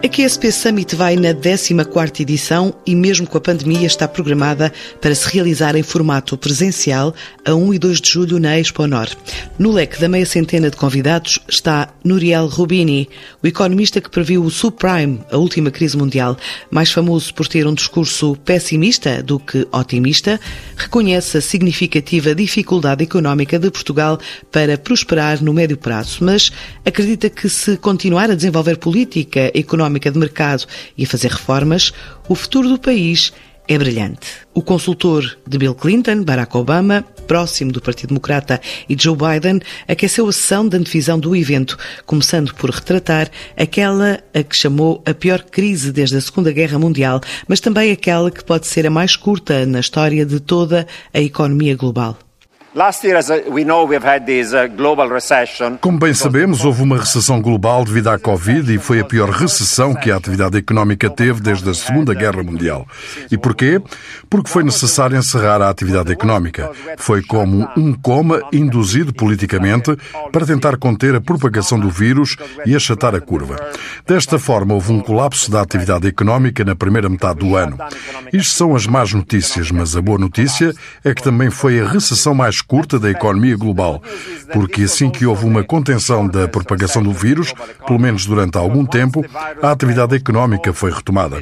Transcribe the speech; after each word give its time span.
A 0.00 0.08
QSP 0.08 0.52
Summit 0.52 0.94
vai 0.94 1.16
na 1.16 1.34
14ª 1.34 2.20
edição 2.20 2.72
e 2.86 2.94
mesmo 2.94 3.26
com 3.26 3.36
a 3.36 3.40
pandemia 3.40 3.84
está 3.84 4.06
programada 4.06 4.72
para 5.00 5.12
se 5.12 5.28
realizar 5.28 5.74
em 5.74 5.82
formato 5.82 6.38
presencial 6.38 7.12
a 7.44 7.52
1 7.52 7.74
e 7.74 7.78
2 7.80 8.00
de 8.00 8.08
julho 8.08 8.38
na 8.38 8.56
Expo 8.60 8.86
Nor. 8.86 9.08
No 9.58 9.72
leque 9.72 10.00
da 10.00 10.08
meia 10.08 10.24
centena 10.24 10.70
de 10.70 10.76
convidados 10.76 11.40
está 11.48 11.88
Nuriel 12.04 12.46
Rubini, 12.46 13.08
o 13.42 13.46
economista 13.48 14.00
que 14.00 14.08
previu 14.08 14.44
o 14.44 14.50
subprime, 14.52 15.20
a 15.32 15.36
última 15.36 15.68
crise 15.68 15.96
mundial, 15.96 16.36
mais 16.70 16.92
famoso 16.92 17.34
por 17.34 17.48
ter 17.48 17.66
um 17.66 17.74
discurso 17.74 18.36
pessimista 18.44 19.20
do 19.20 19.40
que 19.40 19.66
otimista, 19.72 20.38
reconhece 20.76 21.38
a 21.38 21.40
significativa 21.40 22.36
dificuldade 22.36 23.02
económica 23.02 23.58
de 23.58 23.68
Portugal 23.68 24.20
para 24.52 24.78
prosperar 24.78 25.42
no 25.42 25.52
médio 25.52 25.76
prazo, 25.76 26.18
mas 26.20 26.52
acredita 26.86 27.28
que 27.28 27.48
se 27.48 27.76
continuar 27.76 28.30
a 28.30 28.36
desenvolver 28.36 28.76
política 28.76 29.50
económica 29.52 29.87
económica 29.88 30.10
de 30.10 30.18
mercado 30.18 30.64
e 30.96 31.04
a 31.04 31.06
fazer 31.06 31.30
reformas, 31.30 31.92
o 32.28 32.34
futuro 32.34 32.68
do 32.68 32.78
país 32.78 33.32
é 33.66 33.76
brilhante. 33.76 34.26
O 34.54 34.62
consultor 34.62 35.36
de 35.46 35.58
Bill 35.58 35.74
Clinton, 35.74 36.24
Barack 36.24 36.56
Obama, 36.56 37.04
próximo 37.26 37.70
do 37.70 37.82
Partido 37.82 38.08
Democrata 38.08 38.60
e 38.88 38.96
Joe 38.98 39.14
Biden, 39.14 39.60
aqueceu 39.86 40.26
a 40.26 40.32
sessão 40.32 40.66
de 40.66 40.76
antevisão 40.76 41.18
do 41.18 41.36
evento, 41.36 41.76
começando 42.06 42.54
por 42.54 42.70
retratar 42.70 43.30
aquela 43.56 44.20
a 44.32 44.42
que 44.42 44.56
chamou 44.56 45.02
a 45.04 45.12
pior 45.12 45.42
crise 45.42 45.92
desde 45.92 46.16
a 46.16 46.20
Segunda 46.20 46.50
Guerra 46.50 46.78
Mundial, 46.78 47.20
mas 47.46 47.60
também 47.60 47.92
aquela 47.92 48.30
que 48.30 48.44
pode 48.44 48.66
ser 48.66 48.86
a 48.86 48.90
mais 48.90 49.16
curta 49.16 49.66
na 49.66 49.80
história 49.80 50.24
de 50.24 50.40
toda 50.40 50.86
a 51.12 51.20
economia 51.20 51.76
global. 51.76 52.18
Como 55.80 55.98
bem 55.98 56.14
sabemos, 56.14 56.64
houve 56.64 56.80
uma 56.80 56.96
recessão 56.96 57.42
global 57.42 57.84
devido 57.84 58.06
à 58.06 58.16
Covid 58.20 58.72
e 58.72 58.78
foi 58.78 59.00
a 59.00 59.04
pior 59.04 59.30
recessão 59.30 59.96
que 59.96 60.12
a 60.12 60.16
atividade 60.16 60.56
económica 60.56 61.10
teve 61.10 61.40
desde 61.40 61.68
a 61.68 61.74
Segunda 61.74 62.14
Guerra 62.14 62.40
Mundial. 62.44 62.86
E 63.32 63.36
porquê? 63.36 63.82
Porque 64.30 64.48
foi 64.48 64.62
necessário 64.62 65.18
encerrar 65.18 65.60
a 65.60 65.68
atividade 65.68 66.12
económica. 66.12 66.70
Foi 66.98 67.20
como 67.20 67.68
um 67.76 67.92
coma 67.92 68.40
induzido 68.52 69.12
politicamente 69.12 69.96
para 70.30 70.46
tentar 70.46 70.76
conter 70.76 71.16
a 71.16 71.20
propagação 71.20 71.80
do 71.80 71.90
vírus 71.90 72.36
e 72.64 72.76
achatar 72.76 73.12
a 73.12 73.20
curva. 73.20 73.56
Desta 74.06 74.38
forma, 74.38 74.74
houve 74.74 74.92
um 74.92 75.00
colapso 75.00 75.50
da 75.50 75.60
atividade 75.60 76.06
económica 76.06 76.64
na 76.64 76.76
primeira 76.76 77.08
metade 77.08 77.40
do 77.40 77.56
ano. 77.56 77.76
Isto 78.32 78.54
são 78.54 78.76
as 78.76 78.86
más 78.86 79.12
notícias, 79.12 79.72
mas 79.72 79.96
a 79.96 80.00
boa 80.00 80.16
notícia 80.16 80.72
é 81.04 81.12
que 81.12 81.24
também 81.24 81.50
foi 81.50 81.80
a 81.80 81.88
recessão 81.88 82.36
mais 82.36 82.60
curta 82.68 82.98
da 82.98 83.10
economia 83.10 83.56
global, 83.56 84.02
porque 84.52 84.82
assim 84.82 85.10
que 85.10 85.24
houve 85.24 85.46
uma 85.46 85.64
contenção 85.64 86.28
da 86.28 86.46
propagação 86.46 87.02
do 87.02 87.12
vírus, 87.12 87.54
pelo 87.86 87.98
menos 87.98 88.26
durante 88.26 88.58
algum 88.58 88.84
tempo, 88.84 89.24
a 89.62 89.70
atividade 89.72 90.14
económica 90.14 90.72
foi 90.72 90.92
retomada. 90.92 91.40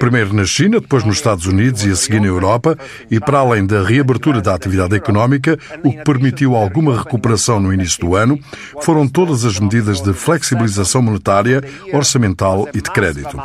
Primeiro 0.00 0.34
na 0.34 0.44
China, 0.44 0.80
depois 0.80 1.04
nos 1.04 1.16
Estados 1.16 1.46
Unidos 1.46 1.84
e 1.84 1.90
a 1.90 1.96
seguir 1.96 2.20
na 2.20 2.26
Europa, 2.26 2.76
e 3.08 3.20
para 3.20 3.38
além 3.38 3.64
da 3.64 3.82
reabertura 3.82 4.42
da 4.42 4.54
atividade 4.54 4.96
económica, 4.96 5.56
o 5.84 5.90
que 5.90 6.04
permitiu 6.04 6.56
alguma 6.56 6.98
recuperação 6.98 7.60
no 7.60 7.72
início 7.72 8.00
do 8.00 8.16
ano, 8.16 8.38
foram 8.82 9.06
todas 9.06 9.44
as 9.44 9.60
medidas 9.60 10.00
de 10.00 10.12
flexibilização 10.12 11.00
monetária, 11.00 11.62
orçamental 11.92 12.68
e 12.74 12.80
de 12.82 12.90
crédito. 12.90 13.38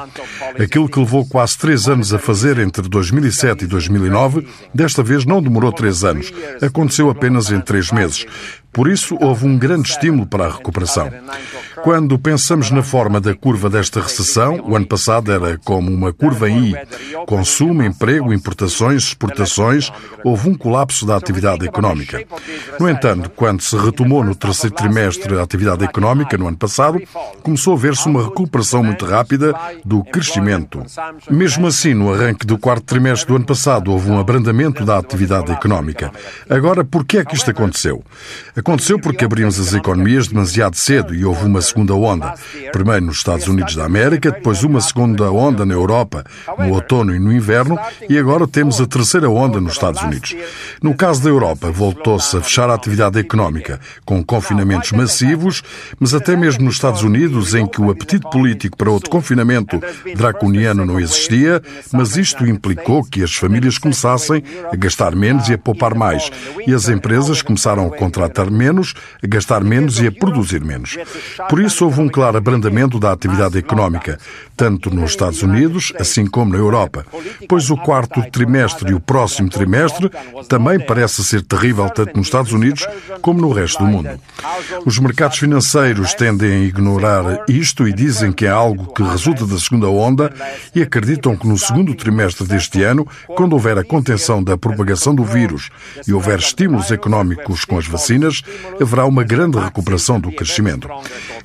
Aquilo 0.59 0.89
que 0.89 1.00
levou 1.00 1.25
quase 1.25 1.58
três 1.58 1.88
anos 1.88 2.13
a 2.13 2.19
fazer 2.19 2.58
entre 2.58 2.89
2007 2.89 3.66
e 3.66 3.67
2009, 3.67 4.47
desta 4.73 5.03
vez 5.03 5.25
não 5.25 5.41
demorou 5.41 5.72
três 5.72 6.03
anos. 6.03 6.33
Aconteceu 6.61 7.00
apenas 7.09 7.52
em 7.52 7.59
três 7.59 7.91
meses. 7.91 8.25
Por 8.72 8.88
isso, 8.88 9.17
houve 9.19 9.45
um 9.45 9.58
grande 9.58 9.89
estímulo 9.89 10.25
para 10.25 10.45
a 10.45 10.52
recuperação. 10.52 11.09
Quando 11.83 12.17
pensamos 12.17 12.72
na 12.72 12.83
forma 12.83 13.19
da 13.19 13.33
curva 13.33 13.69
desta 13.69 14.00
recessão, 14.00 14.61
o 14.66 14.75
ano 14.75 14.86
passado 14.86 15.31
era 15.31 15.57
como 15.57 15.91
uma 15.91 16.13
curva 16.13 16.50
em 16.50 16.69
I. 16.69 16.75
Consumo, 17.25 17.84
emprego, 17.84 18.34
importações, 18.34 19.03
exportações, 19.03 19.91
houve 20.23 20.50
um 20.50 20.56
colapso 20.56 21.06
da 21.06 21.16
atividade 21.16 21.66
económica. 21.66 22.23
No 22.79 22.88
entanto, 22.88 23.29
quando 23.31 23.62
se 23.62 23.75
retomou 23.75 24.23
no 24.23 24.35
terceiro 24.35 24.75
trimestre 24.75 25.38
a 25.38 25.41
atividade 25.41 25.84
económica, 25.84 26.38
no 26.38 26.47
ano 26.47 26.57
passado, 26.57 27.01
começou 27.41 27.73
a 27.73 27.78
ver-se 27.78 28.07
uma 28.07 28.23
recuperação 28.23 28.84
muito 28.84 29.06
rápida 29.06 29.53
do 29.84 30.03
crescimento. 30.03 30.84
Mesmo 31.29 31.67
assim, 31.67 31.94
no 31.94 32.13
arranque 32.13 32.46
do 32.46 32.57
quarto 32.57 32.84
trimestre 32.84 33.28
do 33.28 33.35
ano 33.35 33.46
passado, 33.46 33.91
houve 33.91 34.09
um 34.09 34.19
abrandamento 34.19 34.85
da 34.85 34.97
atividade 34.97 35.51
económica. 35.51 36.12
Agora, 36.50 36.84
por 36.84 37.06
que 37.06 37.17
é 37.17 37.25
que 37.25 37.35
isto 37.35 37.50
aconteceu? 37.50 38.03
Aconteceu 38.61 38.99
porque 38.99 39.25
abrimos 39.25 39.59
as 39.59 39.73
economias 39.73 40.27
demasiado 40.27 40.75
cedo 40.75 41.16
e 41.16 41.25
houve 41.25 41.47
uma 41.47 41.63
segunda 41.63 41.95
onda. 41.95 42.35
Primeiro 42.72 43.07
nos 43.07 43.17
Estados 43.17 43.47
Unidos 43.47 43.75
da 43.75 43.85
América, 43.85 44.29
depois 44.29 44.63
uma 44.63 44.79
segunda 44.79 45.31
onda 45.31 45.66
na 45.66 45.73
Europa, 45.73 46.23
no 46.59 46.75
outono 46.75 47.16
e 47.16 47.17
no 47.17 47.33
inverno, 47.33 47.75
e 48.07 48.19
agora 48.19 48.47
temos 48.47 48.79
a 48.79 48.85
terceira 48.85 49.27
onda 49.31 49.59
nos 49.59 49.73
Estados 49.73 50.03
Unidos. 50.03 50.35
No 50.79 50.94
caso 50.94 51.23
da 51.23 51.29
Europa, 51.29 51.72
voltou-se 51.72 52.38
a 52.38 52.41
fechar 52.41 52.69
a 52.69 52.75
atividade 52.75 53.17
económica, 53.17 53.79
com 54.05 54.23
confinamentos 54.23 54.91
massivos, 54.91 55.63
mas 55.99 56.13
até 56.13 56.35
mesmo 56.35 56.66
nos 56.66 56.75
Estados 56.75 57.01
Unidos, 57.01 57.55
em 57.55 57.66
que 57.66 57.81
o 57.81 57.89
apetite 57.89 58.29
político 58.29 58.78
para 58.78 58.91
outro 58.91 59.09
confinamento 59.09 59.81
draconiano 60.16 60.85
não 60.85 60.99
existia, 60.99 61.63
mas 61.91 62.16
isto 62.16 62.45
implicou 62.45 63.03
que 63.03 63.23
as 63.23 63.33
famílias 63.33 63.79
começassem 63.79 64.43
a 64.72 64.75
gastar 64.75 65.16
menos 65.16 65.49
e 65.49 65.53
a 65.53 65.57
poupar 65.57 65.95
mais, 65.95 66.29
e 66.67 66.75
as 66.75 66.88
empresas 66.89 67.41
começaram 67.41 67.88
a 67.88 67.97
contratar 67.97 68.50
menos, 68.51 68.94
a 69.23 69.28
gastar 69.28 69.63
menos 69.63 70.00
e 70.00 70.07
a 70.07 70.12
produzir 70.12 70.63
menos. 70.63 70.97
Por 71.50 71.62
isso, 71.62 71.85
houve 71.85 72.01
um 72.01 72.09
claro 72.09 72.38
abrandamento 72.38 73.00
da 73.00 73.12
atividade 73.12 73.57
económica, 73.57 74.19
tanto 74.56 74.94
nos 74.94 75.12
Estados 75.12 75.41
Unidos, 75.41 75.94
assim 76.00 76.25
como 76.25 76.51
na 76.51 76.57
Europa. 76.57 77.06
Pois 77.47 77.69
o 77.69 77.78
quarto 77.78 78.22
trimestre 78.31 78.91
e 78.91 78.94
o 78.94 79.00
próximo 79.00 79.50
trimestre 79.50 80.09
também 80.47 80.79
parece 80.79 81.23
ser 81.23 81.41
terrível 81.41 81.90
tanto 81.90 82.17
nos 82.17 82.28
Estados 82.28 82.51
Unidos 82.51 82.88
como 83.22 83.41
no 83.41 83.51
resto 83.51 83.84
do 83.84 83.90
mundo. 83.90 84.09
Os 84.85 84.97
mercados 85.00 85.38
financeiros 85.38 86.13
tendem 86.13 86.51
a 86.51 86.66
ignorar 86.66 87.44
isto 87.47 87.88
e 87.88 87.94
dizem 87.94 88.31
que 88.31 88.45
é 88.45 88.50
algo 88.50 88.94
que 88.94 89.03
resulta 89.03 89.45
da 89.45 89.57
segunda 89.57 89.88
onda 89.88 90.31
e 90.75 90.81
acreditam 90.81 91.35
que 91.35 91.47
no 91.47 91.57
segundo 91.57 91.94
trimestre 91.95 92.47
deste 92.47 92.84
ano, 92.84 93.07
quando 93.28 93.53
houver 93.53 93.78
a 93.78 93.84
contenção 93.84 94.44
da 94.44 94.57
propagação 94.57 95.13
do 95.13 95.23
vírus 95.23 95.69
e 96.07 96.13
houver 96.13 96.40
estímulos 96.40 96.91
económicos 96.91 97.66
com 97.66 97.78
as 97.78 97.88
vacinas, 97.88 98.41
haverá 98.79 99.06
uma 99.06 99.24
grande 99.24 99.57
recuperação 99.57 100.19
do 100.19 100.31
crescimento. 100.31 100.88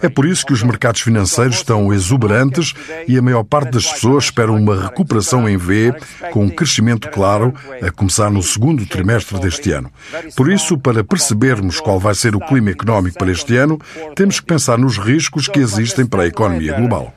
É 0.00 0.08
por 0.08 0.26
isso 0.26 0.44
que 0.44 0.52
os 0.52 0.62
mercados 0.62 1.00
financeiros 1.00 1.56
estão 1.56 1.92
exuberantes 1.92 2.74
e 3.06 3.18
a 3.18 3.22
maior 3.22 3.44
parte 3.44 3.70
das 3.72 3.90
pessoas 3.90 4.24
esperam 4.24 4.56
uma 4.56 4.80
recuperação 4.80 5.48
em 5.48 5.56
V, 5.56 5.94
com 6.30 6.44
um 6.44 6.48
crescimento 6.48 7.10
claro, 7.10 7.54
a 7.82 7.90
começar 7.90 8.30
no 8.30 8.42
segundo 8.42 8.86
trimestre 8.86 9.38
deste 9.38 9.72
ano. 9.72 9.90
Por 10.36 10.50
isso, 10.50 10.78
para 10.78 11.04
percebermos 11.04 11.80
qual 11.80 11.98
vai 11.98 12.14
ser 12.14 12.34
o 12.34 12.40
clima 12.40 12.70
económico 12.70 13.18
para 13.18 13.30
este 13.30 13.56
ano, 13.56 13.78
temos 14.14 14.40
que 14.40 14.46
pensar 14.46 14.78
nos 14.78 14.98
riscos 14.98 15.48
que 15.48 15.60
existem 15.60 16.06
para 16.06 16.22
a 16.22 16.26
economia 16.26 16.74
global. 16.74 17.12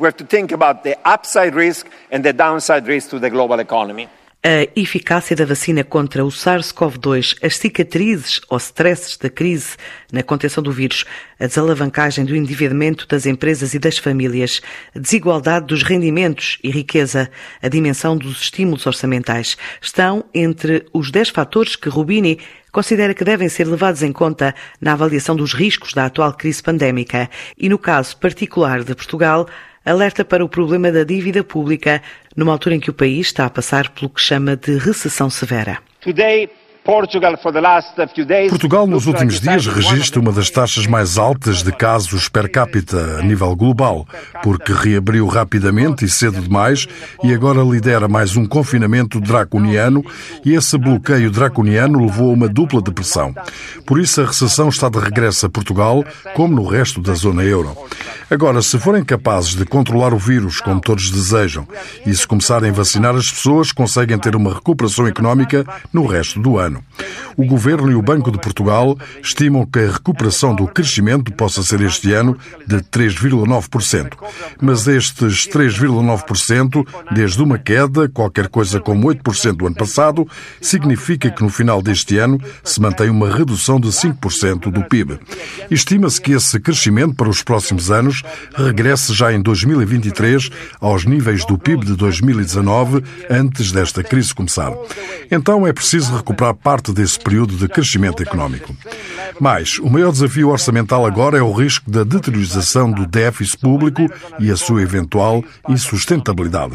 we 0.00 0.06
have 0.06 0.16
to 0.16 0.24
think 0.24 0.50
about 0.50 0.82
the 0.82 0.96
upside 1.04 1.54
risk 1.54 1.86
and 2.10 2.24
the 2.24 2.32
downside 2.32 2.86
risk 2.88 3.10
to 3.10 3.18
the 3.18 3.28
global 3.28 3.60
economy 3.60 4.08
a 4.42 4.66
eficácia 4.74 5.36
da 5.36 5.44
vacina 5.44 5.84
contra 5.84 6.24
o 6.24 6.28
SARS-CoV-2, 6.28 7.36
as 7.42 7.58
cicatrizes 7.58 8.40
ou 8.48 8.56
stresses 8.56 9.18
da 9.18 9.28
crise 9.28 9.76
na 10.10 10.22
contenção 10.22 10.62
do 10.62 10.72
vírus, 10.72 11.04
a 11.38 11.46
desalavancagem 11.46 12.24
do 12.24 12.34
endividamento 12.34 13.06
das 13.06 13.26
empresas 13.26 13.74
e 13.74 13.78
das 13.78 13.98
famílias, 13.98 14.62
a 14.96 14.98
desigualdade 14.98 15.66
dos 15.66 15.82
rendimentos 15.82 16.58
e 16.64 16.70
riqueza, 16.70 17.30
a 17.60 17.68
dimensão 17.68 18.16
dos 18.16 18.40
estímulos 18.40 18.86
orçamentais, 18.86 19.58
estão 19.78 20.24
entre 20.32 20.86
os 20.90 21.10
10 21.10 21.28
fatores 21.28 21.76
que 21.76 21.90
Rubini 21.90 22.38
considera 22.72 23.12
que 23.12 23.24
devem 23.24 23.48
ser 23.48 23.66
levados 23.66 24.02
em 24.02 24.12
conta 24.12 24.54
na 24.80 24.94
avaliação 24.94 25.36
dos 25.36 25.52
riscos 25.52 25.92
da 25.92 26.06
atual 26.06 26.32
crise 26.32 26.62
pandémica. 26.62 27.28
E, 27.58 27.68
no 27.68 27.78
caso 27.78 28.16
particular 28.16 28.84
de 28.84 28.94
Portugal, 28.94 29.46
alerta 29.84 30.24
para 30.24 30.44
o 30.44 30.48
problema 30.48 30.90
da 30.92 31.04
dívida 31.04 31.42
pública, 31.42 32.02
numa 32.36 32.52
altura 32.52 32.74
em 32.74 32.80
que 32.80 32.90
o 32.90 32.94
país 32.94 33.26
está 33.28 33.46
a 33.46 33.50
passar 33.50 33.90
pelo 33.90 34.10
que 34.10 34.20
chama 34.20 34.56
de 34.56 34.76
recessão 34.78 35.30
severa. 35.30 35.78
Today, 36.00 36.48
Portugal, 38.48 38.86
nos 38.86 39.06
últimos 39.06 39.38
dias, 39.40 39.66
registra 39.66 40.20
uma 40.20 40.32
das 40.32 40.50
taxas 40.50 40.86
mais 40.86 41.18
altas 41.18 41.62
de 41.62 41.70
casos 41.72 42.28
per 42.28 42.50
capita 42.50 43.18
a 43.18 43.22
nível 43.22 43.54
global, 43.54 44.06
porque 44.42 44.72
reabriu 44.72 45.26
rapidamente 45.26 46.04
e 46.04 46.08
cedo 46.08 46.40
demais 46.40 46.88
e 47.22 47.34
agora 47.34 47.62
lidera 47.62 48.08
mais 48.08 48.34
um 48.36 48.46
confinamento 48.46 49.20
draconiano 49.20 50.02
e 50.44 50.54
esse 50.54 50.78
bloqueio 50.78 51.30
draconiano 51.30 52.04
levou 52.04 52.30
a 52.30 52.34
uma 52.34 52.48
dupla 52.48 52.80
depressão. 52.80 53.34
Por 53.86 54.00
isso, 54.00 54.22
a 54.22 54.26
recessão 54.26 54.68
está 54.68 54.88
de 54.88 54.98
regresso 54.98 55.46
a 55.46 55.50
Portugal, 55.50 56.04
como 56.34 56.56
no 56.56 56.66
resto 56.66 57.00
da 57.00 57.14
zona 57.14 57.42
euro. 57.42 57.76
Agora, 58.30 58.62
se 58.62 58.78
forem 58.78 59.04
capazes 59.04 59.56
de 59.56 59.64
controlar 59.64 60.14
o 60.14 60.18
vírus, 60.18 60.60
como 60.60 60.80
todos 60.80 61.10
desejam, 61.10 61.66
e 62.06 62.14
se 62.14 62.26
começarem 62.26 62.70
a 62.70 62.72
vacinar 62.72 63.14
as 63.16 63.28
pessoas, 63.28 63.72
conseguem 63.72 64.18
ter 64.18 64.36
uma 64.36 64.54
recuperação 64.54 65.06
económica 65.06 65.64
no 65.92 66.06
resto 66.06 66.40
do 66.40 66.56
ano. 66.56 66.69
Ano. 66.70 66.84
O 67.36 67.44
Governo 67.44 67.90
e 67.90 67.94
o 67.94 68.02
Banco 68.02 68.30
de 68.30 68.38
Portugal 68.38 68.98
estimam 69.22 69.66
que 69.66 69.78
a 69.78 69.90
recuperação 69.92 70.54
do 70.54 70.66
crescimento 70.66 71.32
possa 71.32 71.62
ser 71.62 71.80
este 71.80 72.12
ano 72.12 72.36
de 72.66 72.76
3,9%. 72.76 74.12
Mas 74.60 74.86
estes 74.86 75.46
3,9%, 75.48 76.86
desde 77.12 77.42
uma 77.42 77.58
queda, 77.58 78.08
qualquer 78.08 78.48
coisa 78.48 78.80
como 78.80 79.08
8% 79.08 79.56
do 79.56 79.66
ano 79.66 79.76
passado, 79.76 80.28
significa 80.60 81.30
que 81.30 81.42
no 81.42 81.48
final 81.48 81.80
deste 81.82 82.18
ano 82.18 82.40
se 82.62 82.80
mantém 82.80 83.10
uma 83.10 83.34
redução 83.34 83.80
de 83.80 83.88
5% 83.88 84.70
do 84.70 84.84
PIB. 84.84 85.18
Estima-se 85.70 86.20
que 86.20 86.32
esse 86.32 86.58
crescimento 86.60 87.14
para 87.14 87.28
os 87.28 87.42
próximos 87.42 87.90
anos 87.90 88.22
regresse 88.54 89.14
já 89.14 89.32
em 89.32 89.40
2023 89.40 90.50
aos 90.80 91.04
níveis 91.04 91.44
do 91.46 91.56
PIB 91.56 91.86
de 91.86 91.96
2019, 91.96 93.02
antes 93.30 93.72
desta 93.72 94.02
crise 94.02 94.34
começar. 94.34 94.72
Então 95.30 95.66
é 95.66 95.72
preciso 95.72 96.14
recuperar 96.16 96.54
parte 96.62 96.92
desse 96.92 97.18
período 97.18 97.56
de 97.56 97.68
crescimento 97.68 98.22
económico. 98.22 98.74
Mas 99.40 99.78
o 99.78 99.88
maior 99.88 100.12
desafio 100.12 100.50
orçamental 100.50 101.06
agora 101.06 101.38
é 101.38 101.42
o 101.42 101.52
risco 101.52 101.90
da 101.90 102.04
deteriorização 102.04 102.90
do 102.90 103.06
déficit 103.06 103.58
público 103.58 104.06
e 104.38 104.50
a 104.50 104.56
sua 104.56 104.82
eventual 104.82 105.42
insustentabilidade. 105.68 106.74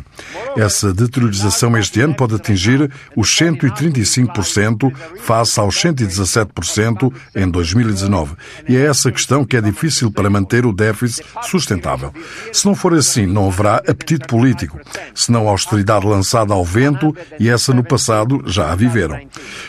Essa 0.58 0.94
deteriorização 0.94 1.78
este 1.78 2.02
ano 2.02 2.16
pode 2.16 2.36
atingir 2.36 2.92
os 3.16 3.30
135% 3.30 4.92
face 5.20 5.60
aos 5.60 5.76
117% 5.76 7.14
em 7.36 7.50
2019. 7.50 8.36
E 8.68 8.76
é 8.76 8.86
essa 8.86 9.12
questão 9.12 9.46
que 9.46 9.58
é 9.58 9.62
difícil 9.62 10.12
para 10.12 10.30
manter 10.30 10.66
o 10.66 10.74
déficit 10.74 11.26
sustentável. 11.44 12.12
Se 12.52 12.66
não 12.66 12.74
for 12.74 12.94
assim, 12.94 13.26
não 13.26 13.48
haverá 13.48 13.76
apetite 13.78 14.28
político, 14.28 14.80
senão 15.14 15.48
austeridade 15.48 16.06
lançada 16.06 16.54
ao 16.54 16.66
vento 16.66 17.16
e 17.40 17.50
essa 17.50 17.74
no 17.74 17.84
passado 17.84 18.44
já 18.48 18.72
a 18.72 18.76
viveram. 18.76 19.20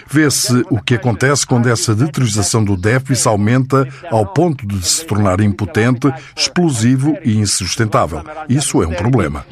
Vê-se 0.09 0.65
o 0.71 0.81
que 0.81 0.95
acontece 0.95 1.47
quando 1.47 1.69
essa 1.69 1.95
deteriorização 1.95 2.65
do 2.65 2.77
déficit 2.77 3.29
aumenta 3.29 3.87
ao 4.11 4.27
ponto 4.27 4.67
de 4.67 4.87
se 4.87 5.05
tornar 5.05 5.41
impotente, 5.41 6.13
explosivo 6.37 7.17
e 7.25 7.37
insustentável. 7.37 8.23
Isso 8.49 8.83
é 8.83 8.87
um 8.87 8.95
problema. 8.95 9.45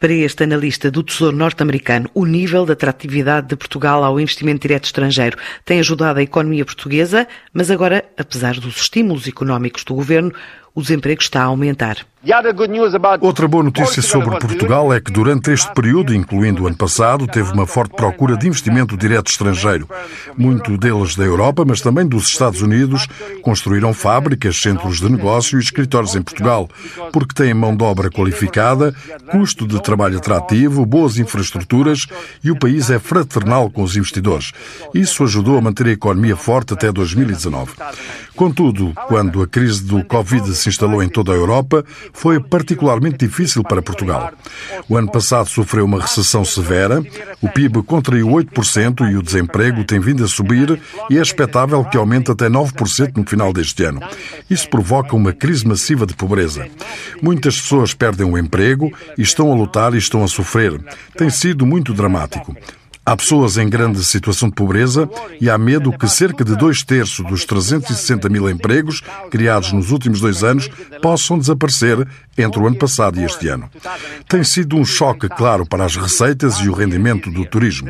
Para 0.00 0.14
este 0.14 0.44
analista 0.44 0.90
do 0.90 1.02
Tesouro 1.02 1.36
norte-americano, 1.36 2.08
o 2.14 2.24
nível 2.24 2.64
de 2.64 2.72
atratividade 2.72 3.48
de 3.48 3.54
Portugal 3.54 4.02
ao 4.02 4.18
investimento 4.18 4.62
direto 4.62 4.84
estrangeiro 4.84 5.36
tem 5.62 5.78
ajudado 5.78 6.18
a 6.18 6.22
economia 6.22 6.64
portuguesa, 6.64 7.28
mas 7.52 7.70
agora, 7.70 8.02
apesar 8.16 8.54
dos 8.54 8.80
estímulos 8.80 9.28
económicos 9.28 9.84
do 9.84 9.94
governo, 9.94 10.32
o 10.74 10.80
desemprego 10.80 11.20
está 11.20 11.42
a 11.42 11.46
aumentar. 11.46 12.06
Outra 13.22 13.48
boa 13.48 13.64
notícia 13.64 14.02
sobre 14.02 14.38
Portugal 14.38 14.92
é 14.92 15.00
que 15.00 15.10
durante 15.10 15.50
este 15.52 15.72
período, 15.72 16.14
incluindo 16.14 16.62
o 16.62 16.66
ano 16.66 16.76
passado, 16.76 17.26
teve 17.26 17.50
uma 17.50 17.66
forte 17.66 17.96
procura 17.96 18.36
de 18.36 18.46
investimento 18.46 18.94
direto 18.94 19.30
estrangeiro. 19.30 19.88
Muito 20.36 20.76
deles 20.76 21.16
da 21.16 21.24
Europa, 21.24 21.64
mas 21.66 21.80
também 21.80 22.06
dos 22.06 22.26
Estados 22.26 22.60
Unidos, 22.60 23.06
construíram 23.40 23.94
fábricas, 23.94 24.60
centros 24.60 24.98
de 24.98 25.10
negócio 25.10 25.58
e 25.58 25.62
escritórios 25.62 26.14
em 26.14 26.20
Portugal, 26.20 26.68
porque 27.10 27.34
têm 27.34 27.54
mão 27.54 27.74
de 27.74 27.82
obra 27.82 28.10
qualificada, 28.10 28.94
custo 29.30 29.66
de 29.66 29.82
trabalho 29.82 30.18
atrativo, 30.18 30.84
boas 30.84 31.16
infraestruturas 31.16 32.06
e 32.44 32.50
o 32.50 32.58
país 32.58 32.90
é 32.90 32.98
fraternal 32.98 33.70
com 33.70 33.82
os 33.82 33.96
investidores. 33.96 34.52
Isso 34.92 35.24
ajudou 35.24 35.56
a 35.56 35.62
manter 35.62 35.86
a 35.86 35.92
economia 35.92 36.36
forte 36.36 36.74
até 36.74 36.92
2019. 36.92 37.72
Contudo, 38.36 38.92
quando 39.08 39.42
a 39.42 39.46
crise 39.46 39.84
do 39.84 40.04
Covid 40.04 40.54
se 40.54 40.68
instalou 40.68 41.02
em 41.02 41.08
toda 41.08 41.32
a 41.32 41.34
Europa, 41.34 41.84
foi 42.12 42.40
particularmente 42.40 43.18
difícil 43.18 43.62
para 43.62 43.82
Portugal. 43.82 44.32
O 44.88 44.96
ano 44.96 45.10
passado 45.10 45.48
sofreu 45.48 45.84
uma 45.84 46.00
recessão 46.00 46.44
severa, 46.44 47.02
o 47.40 47.48
PIB 47.48 47.82
contraiu 47.82 48.28
8% 48.28 49.10
e 49.10 49.16
o 49.16 49.22
desemprego 49.22 49.84
tem 49.84 50.00
vindo 50.00 50.24
a 50.24 50.28
subir 50.28 50.80
e 51.08 51.18
é 51.18 51.22
expectável 51.22 51.84
que 51.84 51.96
aumente 51.96 52.30
até 52.30 52.48
9% 52.48 53.16
no 53.16 53.26
final 53.26 53.52
deste 53.52 53.84
ano. 53.84 54.00
Isso 54.48 54.68
provoca 54.68 55.16
uma 55.16 55.32
crise 55.32 55.66
massiva 55.66 56.06
de 56.06 56.14
pobreza. 56.14 56.66
Muitas 57.22 57.60
pessoas 57.60 57.94
perdem 57.94 58.26
o 58.26 58.38
emprego 58.38 58.92
e 59.16 59.22
estão 59.22 59.50
a 59.52 59.54
lutar 59.54 59.94
e 59.94 59.98
estão 59.98 60.24
a 60.24 60.28
sofrer. 60.28 60.80
Tem 61.16 61.30
sido 61.30 61.66
muito 61.66 61.92
dramático. 61.92 62.54
Há 63.10 63.16
pessoas 63.16 63.58
em 63.58 63.68
grande 63.68 64.04
situação 64.04 64.48
de 64.48 64.54
pobreza 64.54 65.10
e 65.40 65.50
há 65.50 65.58
medo 65.58 65.90
que 65.90 66.06
cerca 66.06 66.44
de 66.44 66.54
dois 66.54 66.84
terços 66.84 67.26
dos 67.26 67.44
360 67.44 68.28
mil 68.28 68.48
empregos 68.48 69.02
criados 69.28 69.72
nos 69.72 69.90
últimos 69.90 70.20
dois 70.20 70.44
anos 70.44 70.70
possam 71.02 71.36
desaparecer 71.36 72.06
entre 72.38 72.60
o 72.60 72.68
ano 72.68 72.76
passado 72.76 73.18
e 73.18 73.24
este 73.24 73.48
ano. 73.48 73.68
Tem 74.28 74.44
sido 74.44 74.76
um 74.76 74.84
choque 74.84 75.28
claro 75.28 75.66
para 75.66 75.84
as 75.84 75.96
receitas 75.96 76.58
e 76.58 76.68
o 76.68 76.72
rendimento 76.72 77.32
do 77.32 77.44
turismo. 77.44 77.88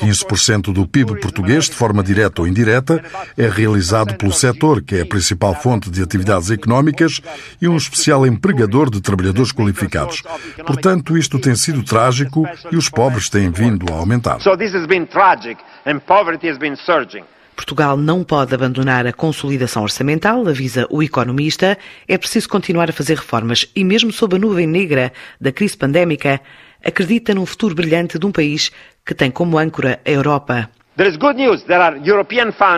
15% 0.00 0.72
do 0.72 0.84
PIB 0.84 1.20
português, 1.20 1.66
de 1.66 1.76
forma 1.76 2.02
direta 2.02 2.42
ou 2.42 2.48
indireta, 2.48 3.04
é 3.38 3.48
realizado 3.48 4.16
pelo 4.16 4.32
setor, 4.32 4.82
que 4.82 4.96
é 4.96 5.02
a 5.02 5.06
principal 5.06 5.54
fonte 5.54 5.88
de 5.88 6.02
atividades 6.02 6.50
económicas 6.50 7.20
e 7.62 7.68
um 7.68 7.76
especial 7.76 8.26
empregador 8.26 8.90
de 8.90 9.00
trabalhadores 9.00 9.52
qualificados. 9.52 10.22
Portanto, 10.66 11.16
isto 11.16 11.38
tem 11.38 11.54
sido 11.54 11.84
trágico 11.84 12.44
e 12.72 12.76
os 12.76 12.88
pobres 12.88 13.28
têm 13.28 13.48
vindo 13.48 13.86
a 13.92 13.96
aumentar. 13.96 14.39
So 14.40 14.56
this 14.56 14.74
has 14.74 14.86
been 14.86 15.06
tragic 15.06 15.58
and 15.84 16.00
poverty 16.00 16.48
has 16.48 16.56
been 16.56 16.74
surging. 16.74 17.24
Portugal 17.54 17.98
não 17.98 18.24
pode 18.24 18.54
abandonar 18.54 19.06
a 19.06 19.12
consolidação 19.12 19.82
orçamental, 19.82 20.48
avisa 20.48 20.86
o 20.88 21.02
economista. 21.02 21.76
É 22.08 22.16
preciso 22.16 22.48
continuar 22.48 22.88
a 22.88 22.92
fazer 22.92 23.18
reformas 23.18 23.70
e, 23.76 23.84
mesmo 23.84 24.10
sob 24.10 24.36
a 24.36 24.38
nuvem 24.38 24.66
negra 24.66 25.12
da 25.38 25.52
crise 25.52 25.76
pandémica, 25.76 26.40
acredita 26.82 27.34
num 27.34 27.44
futuro 27.44 27.74
brilhante 27.74 28.18
de 28.18 28.24
um 28.24 28.32
país 28.32 28.70
que 29.04 29.14
tem 29.14 29.30
como 29.30 29.58
âncora 29.58 30.00
a 30.06 30.10
Europa. 30.10 30.70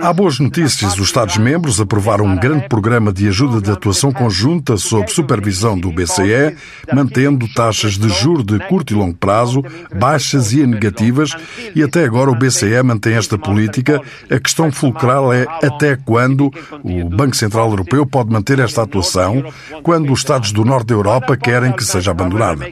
Há 0.06 0.12
boas 0.12 0.38
notícias. 0.38 0.94
Os 0.94 1.08
Estados-membros 1.08 1.80
aprovaram 1.80 2.24
um 2.24 2.36
grande 2.36 2.68
programa 2.68 3.12
de 3.12 3.26
ajuda 3.26 3.60
de 3.60 3.68
atuação 3.72 4.12
conjunta 4.12 4.76
sob 4.76 5.10
supervisão 5.10 5.76
do 5.76 5.90
BCE, 5.90 6.56
mantendo 6.94 7.52
taxas 7.52 7.98
de 7.98 8.08
juro 8.08 8.44
de 8.44 8.60
curto 8.68 8.92
e 8.92 8.96
longo 8.96 9.16
prazo 9.16 9.60
baixas 9.92 10.52
e 10.52 10.64
negativas, 10.64 11.32
e 11.74 11.82
até 11.82 12.04
agora 12.04 12.30
o 12.30 12.36
BCE 12.36 12.80
mantém 12.84 13.14
esta 13.14 13.36
política. 13.36 14.00
A 14.30 14.38
questão 14.38 14.70
fulcral 14.70 15.32
é 15.32 15.44
até 15.60 15.96
quando 15.96 16.48
o 16.84 17.04
Banco 17.10 17.34
Central 17.34 17.70
Europeu 17.70 18.06
pode 18.06 18.30
manter 18.30 18.60
esta 18.60 18.82
atuação, 18.82 19.42
quando 19.82 20.12
os 20.12 20.20
Estados 20.20 20.52
do 20.52 20.64
Norte 20.64 20.86
da 20.86 20.94
Europa 20.94 21.36
querem 21.36 21.72
que 21.72 21.84
seja 21.84 22.12
abandonada. 22.12 22.68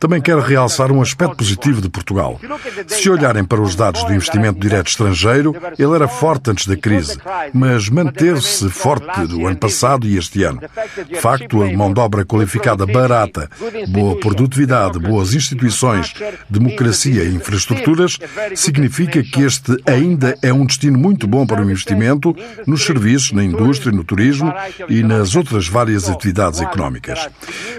Também 0.00 0.20
quero 0.20 0.40
realçar 0.40 0.90
um 0.90 1.00
aspecto 1.00 1.36
positivo 1.36 1.80
de 1.80 1.88
Portugal. 1.88 2.40
Se 2.88 3.08
olharem 3.08 3.44
para 3.44 3.60
os 3.60 3.76
dados 3.76 4.02
do 4.02 4.12
investimento 4.12 4.58
direto 4.58 4.79
direto 4.80 4.88
estrangeiro, 4.88 5.54
ele 5.78 5.94
era 5.94 6.08
forte 6.08 6.50
antes 6.50 6.66
da 6.66 6.76
crise, 6.76 7.18
mas 7.52 7.88
manter-se 7.88 8.68
forte 8.70 9.26
do 9.26 9.46
ano 9.46 9.56
passado 9.56 10.06
e 10.06 10.16
este 10.16 10.42
ano. 10.44 10.60
De 11.08 11.20
facto, 11.20 11.62
a 11.62 11.72
mão 11.72 11.92
de 11.92 12.00
obra 12.00 12.24
qualificada 12.24 12.86
barata, 12.86 13.48
boa 13.88 14.16
produtividade, 14.18 14.98
boas 14.98 15.34
instituições, 15.34 16.14
democracia 16.48 17.24
e 17.24 17.34
infraestruturas, 17.34 18.18
significa 18.54 19.22
que 19.22 19.42
este 19.42 19.76
ainda 19.86 20.36
é 20.42 20.52
um 20.52 20.64
destino 20.64 20.98
muito 20.98 21.26
bom 21.26 21.46
para 21.46 21.60
o 21.60 21.64
investimento 21.64 22.34
nos 22.66 22.84
serviços, 22.84 23.32
na 23.32 23.44
indústria, 23.44 23.92
no 23.92 24.04
turismo 24.04 24.52
e 24.88 25.02
nas 25.02 25.36
outras 25.36 25.68
várias 25.68 26.08
atividades 26.08 26.60
económicas. 26.60 27.28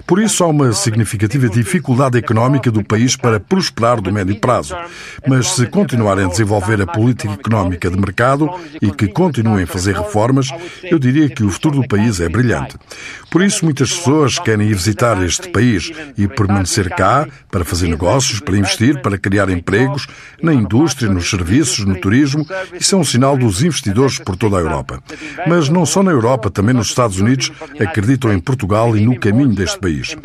Por 0.06 0.22
isso, 0.22 0.44
há 0.44 0.48
uma 0.48 0.74
significativa 0.74 1.50
dificuldade 1.50 2.18
económica 2.18 2.72
do 2.72 2.84
país 2.84 3.16
para 3.16 3.40
prosperar 3.40 4.02
do 4.02 4.12
médio 4.12 4.40
prazo. 4.40 4.76
Mas 5.28 5.48
se 5.52 5.66
continuarem 5.66 6.26
a 6.26 6.30
desenvolver 6.30 6.81
a 6.82 6.88
política 6.88 7.34
económica 7.34 7.90
de 7.90 7.98
mercado 7.98 8.50
e 8.82 8.92
que 8.92 9.08
continuem 9.08 9.64
a 9.64 9.68
fazer 9.68 9.96
reformas, 9.96 10.50
eu 10.84 10.98
diria 10.98 11.30
que 11.30 11.44
o 11.44 11.50
futuro 11.50 11.82
do 11.82 11.88
país 11.88 12.20
é 12.20 12.30
brilhante. 12.30 12.76
Por 13.30 13.42
isso, 13.42 13.64
muitas 13.64 13.94
pessoas 13.94 14.38
querem 14.40 14.68
ir 14.68 14.74
visitar 14.74 15.22
este 15.24 15.50
país 15.50 15.92
e 16.18 16.28
permanecer 16.28 16.90
cá 16.90 17.28
para 17.50 17.64
fazer 17.64 17.88
negócios, 17.88 18.40
para 18.40 18.58
investir, 18.58 19.02
para 19.02 19.18
criar 19.18 19.50
empregos 19.50 20.08
na 20.42 20.54
indústria, 20.54 21.10
nos 21.10 21.30
serviços, 21.30 21.86
no 21.86 21.96
turismo. 22.00 22.46
Isso 22.74 22.96
é 22.96 22.98
um 22.98 23.04
sinal 23.04 23.38
dos 23.38 23.64
investidores 23.64 24.20
por 24.20 24.36
toda 24.36 24.58
a 24.58 24.60
Europa. 24.60 25.02
Mas 25.48 25.70
não 25.70 25.86
só 25.86 26.04
na 26.04 26.12
Europa, 26.12 26.50
também 26.50 26.76
nos 26.76 26.88
Estados 26.88 27.20
Unidos 27.20 27.52
acreditam 27.80 28.34
em 28.34 28.40
Portugal 28.40 28.98
e 28.98 29.06
no 29.06 29.18
caminho 29.18 29.56
deste 29.56 29.80
país. 29.80 30.16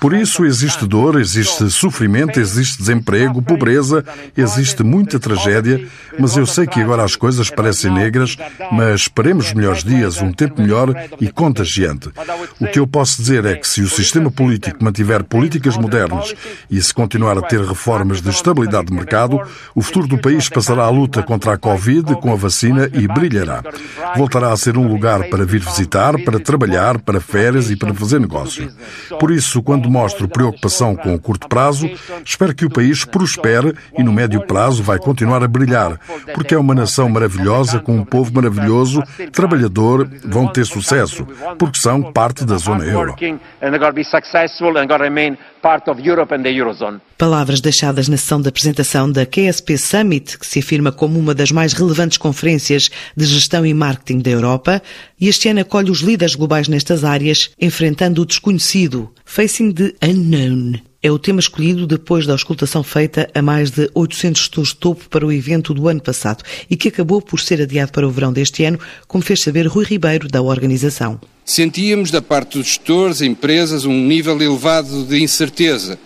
Por 0.00 0.12
isso, 0.12 0.44
existe 0.44 0.86
dor, 0.86 1.20
existe 1.20 1.70
sofrimento, 1.70 2.40
existe 2.40 2.78
desemprego, 2.78 3.42
pobreza, 3.42 4.04
existe 4.36 4.82
muita 4.82 5.18
tragédia 5.18 5.86
mas 6.18 6.36
eu 6.36 6.46
sei 6.46 6.66
que 6.66 6.80
agora 6.80 7.04
as 7.04 7.16
coisas 7.16 7.50
parecem 7.50 7.92
negras, 7.92 8.36
mas 8.72 9.02
esperemos 9.02 9.52
melhores 9.52 9.84
dias, 9.84 10.20
um 10.20 10.32
tempo 10.32 10.60
melhor 10.60 10.94
e 11.20 11.30
contagiante. 11.30 12.10
O 12.60 12.66
que 12.66 12.78
eu 12.78 12.86
posso 12.86 13.20
dizer 13.20 13.44
é 13.44 13.56
que 13.56 13.66
se 13.66 13.80
o 13.80 13.88
sistema 13.88 14.30
político 14.30 14.82
mantiver 14.82 15.24
políticas 15.24 15.76
modernas 15.76 16.34
e 16.70 16.80
se 16.80 16.92
continuar 16.92 17.38
a 17.38 17.42
ter 17.42 17.60
reformas 17.60 18.20
de 18.20 18.30
estabilidade 18.30 18.88
de 18.88 18.94
mercado, 18.94 19.40
o 19.74 19.82
futuro 19.82 20.06
do 20.06 20.18
país 20.18 20.48
passará 20.48 20.84
à 20.84 20.90
luta 20.90 21.22
contra 21.22 21.54
a 21.54 21.58
Covid 21.58 22.14
com 22.16 22.32
a 22.32 22.36
vacina 22.36 22.88
e 22.92 23.06
brilhará. 23.06 23.62
Voltará 24.16 24.52
a 24.52 24.56
ser 24.56 24.76
um 24.76 24.86
lugar 24.86 25.24
para 25.24 25.44
vir 25.44 25.60
visitar, 25.60 26.18
para 26.24 26.40
trabalhar, 26.40 26.98
para 26.98 27.20
férias 27.20 27.70
e 27.70 27.76
para 27.76 27.94
fazer 27.94 28.20
negócio. 28.20 28.72
Por 29.20 29.30
isso, 29.30 29.62
quando 29.62 29.90
mostro 29.90 30.28
preocupação 30.28 30.94
com 30.96 31.14
o 31.14 31.18
curto 31.18 31.48
prazo, 31.48 31.88
espero 32.24 32.54
que 32.54 32.64
o 32.64 32.70
país 32.70 33.04
prospere 33.04 33.74
e 33.96 34.02
no 34.02 34.12
médio 34.12 34.46
prazo 34.46 34.82
vai 34.82 34.98
continuar 34.98 35.42
a 35.42 35.48
brilhar, 35.48 35.87
porque 36.34 36.54
é 36.54 36.58
uma 36.58 36.74
nação 36.74 37.08
maravilhosa, 37.08 37.78
com 37.78 37.96
um 37.96 38.04
povo 38.04 38.32
maravilhoso, 38.32 39.02
trabalhador, 39.32 40.08
vão 40.24 40.48
ter 40.48 40.64
sucesso, 40.64 41.26
porque 41.58 41.80
são 41.80 42.12
parte 42.12 42.44
da 42.44 42.56
zona 42.56 42.84
euro. 42.84 43.14
Palavras 47.16 47.60
deixadas 47.60 48.08
na 48.08 48.16
sessão 48.16 48.40
de 48.40 48.48
apresentação 48.48 49.10
da 49.10 49.26
QSP 49.26 49.76
Summit, 49.76 50.38
que 50.38 50.46
se 50.46 50.60
afirma 50.60 50.92
como 50.92 51.18
uma 51.18 51.34
das 51.34 51.50
mais 51.50 51.72
relevantes 51.72 52.18
conferências 52.18 52.90
de 53.16 53.24
gestão 53.26 53.66
e 53.66 53.74
marketing 53.74 54.20
da 54.20 54.30
Europa, 54.30 54.82
e 55.20 55.28
este 55.28 55.48
ano 55.48 55.60
acolhe 55.60 55.90
os 55.90 56.00
líderes 56.00 56.34
globais 56.34 56.68
nestas 56.68 57.04
áreas, 57.04 57.50
enfrentando 57.60 58.22
o 58.22 58.26
desconhecido, 58.26 59.10
Facing 59.24 59.72
the 59.72 59.92
Unknown. 60.02 60.87
É 61.00 61.12
o 61.12 61.18
tema 61.18 61.38
escolhido 61.38 61.86
depois 61.86 62.26
da 62.26 62.32
auscultação 62.32 62.82
feita 62.82 63.30
a 63.32 63.40
mais 63.40 63.70
de 63.70 63.88
800 63.94 64.42
gestores 64.42 64.70
de 64.70 64.76
topo 64.78 65.08
para 65.08 65.24
o 65.24 65.30
evento 65.30 65.72
do 65.72 65.86
ano 65.86 66.00
passado 66.00 66.42
e 66.68 66.76
que 66.76 66.88
acabou 66.88 67.22
por 67.22 67.38
ser 67.38 67.62
adiado 67.62 67.92
para 67.92 68.04
o 68.04 68.10
verão 68.10 68.32
deste 68.32 68.64
ano, 68.64 68.80
como 69.06 69.22
fez 69.22 69.40
saber 69.40 69.68
Rui 69.68 69.84
Ribeiro, 69.84 70.26
da 70.26 70.42
organização. 70.42 71.20
Sentíamos 71.44 72.10
da 72.10 72.20
parte 72.20 72.58
dos 72.58 72.66
gestores, 72.66 73.20
empresas, 73.20 73.84
um 73.84 73.94
nível 73.94 74.34
elevado 74.42 75.04
de 75.04 75.22
incerteza, 75.22 75.96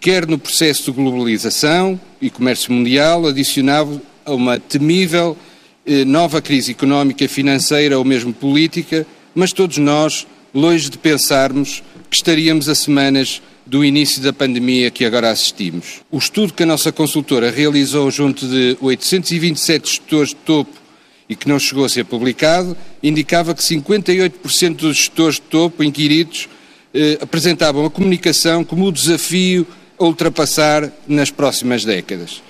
quer 0.00 0.26
no 0.26 0.38
processo 0.38 0.90
de 0.90 0.92
globalização 0.92 2.00
e 2.18 2.30
comércio 2.30 2.72
mundial, 2.72 3.26
adicionado 3.26 4.00
a 4.24 4.32
uma 4.32 4.58
temível 4.58 5.36
eh, 5.84 6.02
nova 6.06 6.40
crise 6.40 6.70
económica, 6.70 7.28
financeira 7.28 7.98
ou 7.98 8.04
mesmo 8.06 8.32
política, 8.32 9.06
mas 9.34 9.52
todos 9.52 9.76
nós, 9.76 10.26
longe 10.54 10.88
de 10.88 10.96
pensarmos 10.96 11.82
que 12.08 12.16
estaríamos 12.16 12.70
a 12.70 12.74
semanas 12.74 13.42
do 13.66 13.84
início 13.84 14.22
da 14.22 14.32
pandemia 14.32 14.90
que 14.90 15.04
agora 15.04 15.30
assistimos. 15.30 16.02
O 16.10 16.18
estudo 16.18 16.52
que 16.52 16.62
a 16.62 16.66
nossa 16.66 16.92
consultora 16.92 17.50
realizou 17.50 18.10
junto 18.10 18.46
de 18.46 18.76
827 18.80 19.88
gestores 19.88 20.28
de 20.30 20.36
topo 20.36 20.84
e 21.28 21.34
que 21.34 21.48
não 21.48 21.58
chegou 21.58 21.84
a 21.84 21.88
ser 21.88 22.04
publicado, 22.04 22.76
indicava 23.02 23.54
que 23.54 23.62
58% 23.62 24.76
dos 24.76 24.96
gestores 24.96 25.36
de 25.36 25.42
topo 25.42 25.82
inquiridos 25.82 26.48
eh, 26.92 27.18
apresentavam 27.20 27.86
a 27.86 27.90
comunicação 27.90 28.62
como 28.62 28.86
o 28.86 28.92
desafio 28.92 29.66
a 29.98 30.04
ultrapassar 30.04 30.92
nas 31.08 31.30
próximas 31.30 31.84
décadas. 31.84 32.42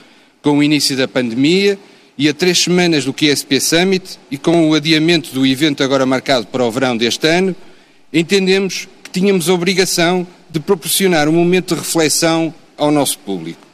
Com 0.42 0.58
o 0.58 0.62
início 0.62 0.96
da 0.96 1.06
pandemia 1.06 1.78
e 2.18 2.28
a 2.28 2.34
três 2.34 2.58
semanas 2.58 3.04
do 3.04 3.12
QSP 3.12 3.60
Summit 3.60 4.18
e 4.30 4.36
com 4.36 4.68
o 4.68 4.74
adiamento 4.74 5.32
do 5.32 5.46
evento 5.46 5.82
agora 5.82 6.04
marcado 6.04 6.46
para 6.46 6.64
o 6.64 6.70
verão 6.70 6.96
deste 6.96 7.26
ano, 7.28 7.54
entendemos 8.12 8.88
que 9.04 9.10
tínhamos 9.10 9.48
a 9.48 9.54
obrigação 9.54 10.26
de 10.54 10.60
proporcionar 10.60 11.28
um 11.28 11.32
momento 11.32 11.74
de 11.74 11.80
reflexão 11.80 12.54
ao 12.78 12.92
nosso 12.92 13.18
público. 13.18 13.66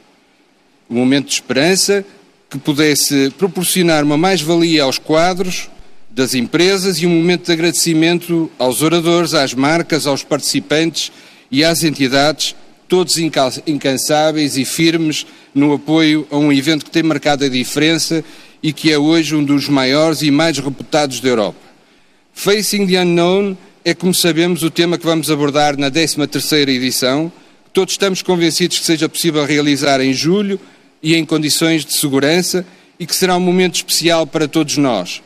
Um 0.88 0.94
momento 0.94 1.26
de 1.26 1.34
esperança 1.34 2.02
que 2.48 2.58
pudesse 2.58 3.30
proporcionar 3.36 4.02
uma 4.02 4.16
mais-valia 4.16 4.84
aos 4.84 4.96
quadros 4.96 5.68
das 6.10 6.34
empresas 6.34 6.96
e 6.96 7.06
um 7.06 7.10
momento 7.10 7.44
de 7.44 7.52
agradecimento 7.52 8.50
aos 8.58 8.80
oradores, 8.80 9.34
às 9.34 9.52
marcas, 9.52 10.06
aos 10.06 10.24
participantes 10.24 11.12
e 11.50 11.62
às 11.62 11.84
entidades, 11.84 12.56
todos 12.88 13.18
incansáveis 13.18 14.56
e 14.56 14.64
firmes 14.64 15.26
no 15.54 15.74
apoio 15.74 16.26
a 16.30 16.38
um 16.38 16.50
evento 16.50 16.86
que 16.86 16.90
tem 16.90 17.02
marcado 17.02 17.44
a 17.44 17.48
diferença 17.50 18.24
e 18.62 18.72
que 18.72 18.90
é 18.90 18.98
hoje 18.98 19.36
um 19.36 19.44
dos 19.44 19.68
maiores 19.68 20.22
e 20.22 20.30
mais 20.30 20.58
reputados 20.58 21.20
da 21.20 21.28
Europa. 21.28 21.60
Facing 22.32 22.86
the 22.86 23.02
Unknown 23.02 23.54
é, 23.84 23.94
como 23.94 24.14
sabemos, 24.14 24.62
o 24.62 24.70
tema 24.70 24.98
que 24.98 25.04
vamos 25.04 25.30
abordar 25.30 25.76
na 25.76 25.90
13ª 25.90 26.68
edição. 26.68 27.32
Todos 27.72 27.94
estamos 27.94 28.22
convencidos 28.22 28.78
que 28.78 28.84
seja 28.84 29.08
possível 29.08 29.44
realizar 29.44 30.00
em 30.00 30.12
julho, 30.12 30.60
e 31.02 31.14
em 31.14 31.24
condições 31.24 31.84
de 31.84 31.94
segurança 31.94 32.64
e 32.98 33.06
que 33.06 33.14
será 33.14 33.36
um 33.36 33.40
momento 33.40 33.76
especial 33.76 34.26
para 34.26 34.46
todos 34.46 34.76
nós. 34.76 35.22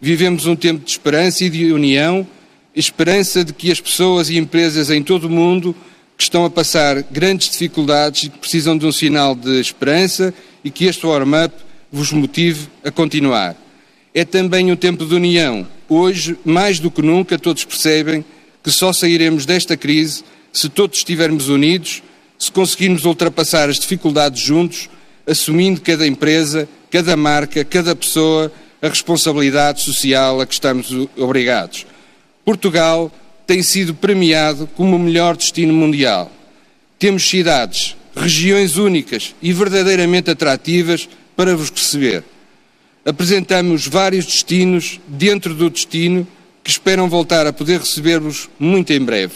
Vivemos 0.00 0.46
um 0.46 0.54
tempo 0.54 0.84
de 0.84 0.90
esperança 0.90 1.44
e 1.44 1.50
de 1.50 1.72
união, 1.72 2.26
esperança 2.74 3.44
de 3.44 3.52
que 3.52 3.70
as 3.70 3.80
pessoas 3.80 4.30
e 4.30 4.36
empresas 4.36 4.90
em 4.90 5.02
todo 5.02 5.24
o 5.24 5.30
mundo 5.30 5.74
que 6.16 6.22
estão 6.22 6.44
a 6.44 6.50
passar 6.50 7.02
grandes 7.02 7.50
dificuldades 7.50 8.24
e 8.24 8.28
que 8.30 8.38
precisam 8.38 8.76
de 8.78 8.86
um 8.86 8.92
sinal 8.92 9.34
de 9.34 9.60
esperança 9.60 10.32
e 10.62 10.70
que 10.70 10.84
este 10.86 11.04
warm-up 11.04 11.54
vos 11.90 12.12
motive 12.12 12.68
a 12.84 12.90
continuar. 12.90 13.56
É 14.14 14.24
também 14.24 14.70
um 14.70 14.76
tempo 14.76 15.04
de 15.04 15.14
união. 15.14 15.66
Hoje, 15.88 16.36
mais 16.44 16.78
do 16.78 16.90
que 16.90 17.02
nunca, 17.02 17.38
todos 17.38 17.64
percebem 17.64 18.24
que 18.62 18.70
só 18.70 18.92
sairemos 18.92 19.46
desta 19.46 19.76
crise 19.76 20.24
se 20.52 20.68
todos 20.68 20.98
estivermos 20.98 21.48
unidos, 21.48 22.02
se 22.38 22.50
conseguirmos 22.50 23.04
ultrapassar 23.04 23.68
as 23.68 23.78
dificuldades 23.78 24.40
juntos 24.40 24.88
assumindo 25.26 25.80
cada 25.80 26.06
empresa, 26.06 26.68
cada 26.90 27.16
marca, 27.16 27.64
cada 27.64 27.94
pessoa 27.96 28.52
a 28.80 28.88
responsabilidade 28.88 29.82
social 29.82 30.40
a 30.40 30.46
que 30.46 30.54
estamos 30.54 30.90
obrigados. 31.16 31.86
Portugal 32.44 33.10
tem 33.46 33.62
sido 33.62 33.94
premiado 33.94 34.68
como 34.76 34.96
o 34.96 34.98
melhor 34.98 35.36
destino 35.36 35.72
mundial. 35.72 36.30
Temos 36.98 37.28
cidades, 37.28 37.96
regiões 38.14 38.76
únicas 38.76 39.34
e 39.42 39.52
verdadeiramente 39.52 40.30
atrativas 40.30 41.08
para 41.34 41.56
vos 41.56 41.70
receber. 41.70 42.24
Apresentamos 43.06 43.86
vários 43.86 44.26
destinos 44.26 45.00
dentro 45.06 45.54
do 45.54 45.70
destino 45.70 46.26
que 46.64 46.70
esperam 46.70 47.08
voltar 47.08 47.46
a 47.46 47.52
poder 47.52 47.78
receber-vos 47.78 48.50
muito 48.58 48.92
em 48.92 48.98
breve, 48.98 49.34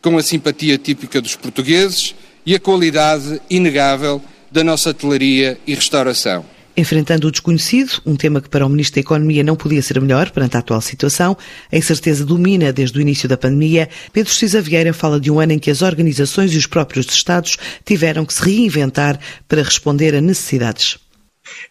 com 0.00 0.16
a 0.16 0.22
simpatia 0.22 0.78
típica 0.78 1.20
dos 1.20 1.34
portugueses 1.34 2.14
e 2.46 2.54
a 2.54 2.60
qualidade 2.60 3.42
inegável 3.50 4.22
da 4.52 4.62
nossa 4.62 4.90
hotelaria 4.90 5.58
e 5.66 5.74
restauração. 5.74 6.44
Enfrentando 6.76 7.26
o 7.26 7.32
desconhecido, 7.32 8.00
um 8.06 8.14
tema 8.14 8.40
que 8.40 8.48
para 8.48 8.64
o 8.64 8.68
Ministro 8.68 8.94
da 8.94 9.00
Economia 9.00 9.42
não 9.42 9.56
podia 9.56 9.82
ser 9.82 10.00
melhor 10.00 10.30
perante 10.30 10.56
a 10.56 10.60
atual 10.60 10.80
situação, 10.80 11.36
a 11.72 11.76
incerteza 11.76 12.24
domina 12.24 12.72
desde 12.72 12.96
o 12.96 13.02
início 13.02 13.28
da 13.28 13.36
pandemia. 13.36 13.88
Pedro 14.12 14.32
Cisa 14.32 14.62
Vieira 14.62 14.94
fala 14.94 15.18
de 15.18 15.28
um 15.28 15.40
ano 15.40 15.54
em 15.54 15.58
que 15.58 15.72
as 15.72 15.82
organizações 15.82 16.54
e 16.54 16.56
os 16.56 16.66
próprios 16.66 17.06
Estados 17.06 17.58
tiveram 17.84 18.24
que 18.24 18.32
se 18.32 18.44
reinventar 18.44 19.18
para 19.48 19.60
responder 19.60 20.14
a 20.14 20.20
necessidades. 20.20 20.98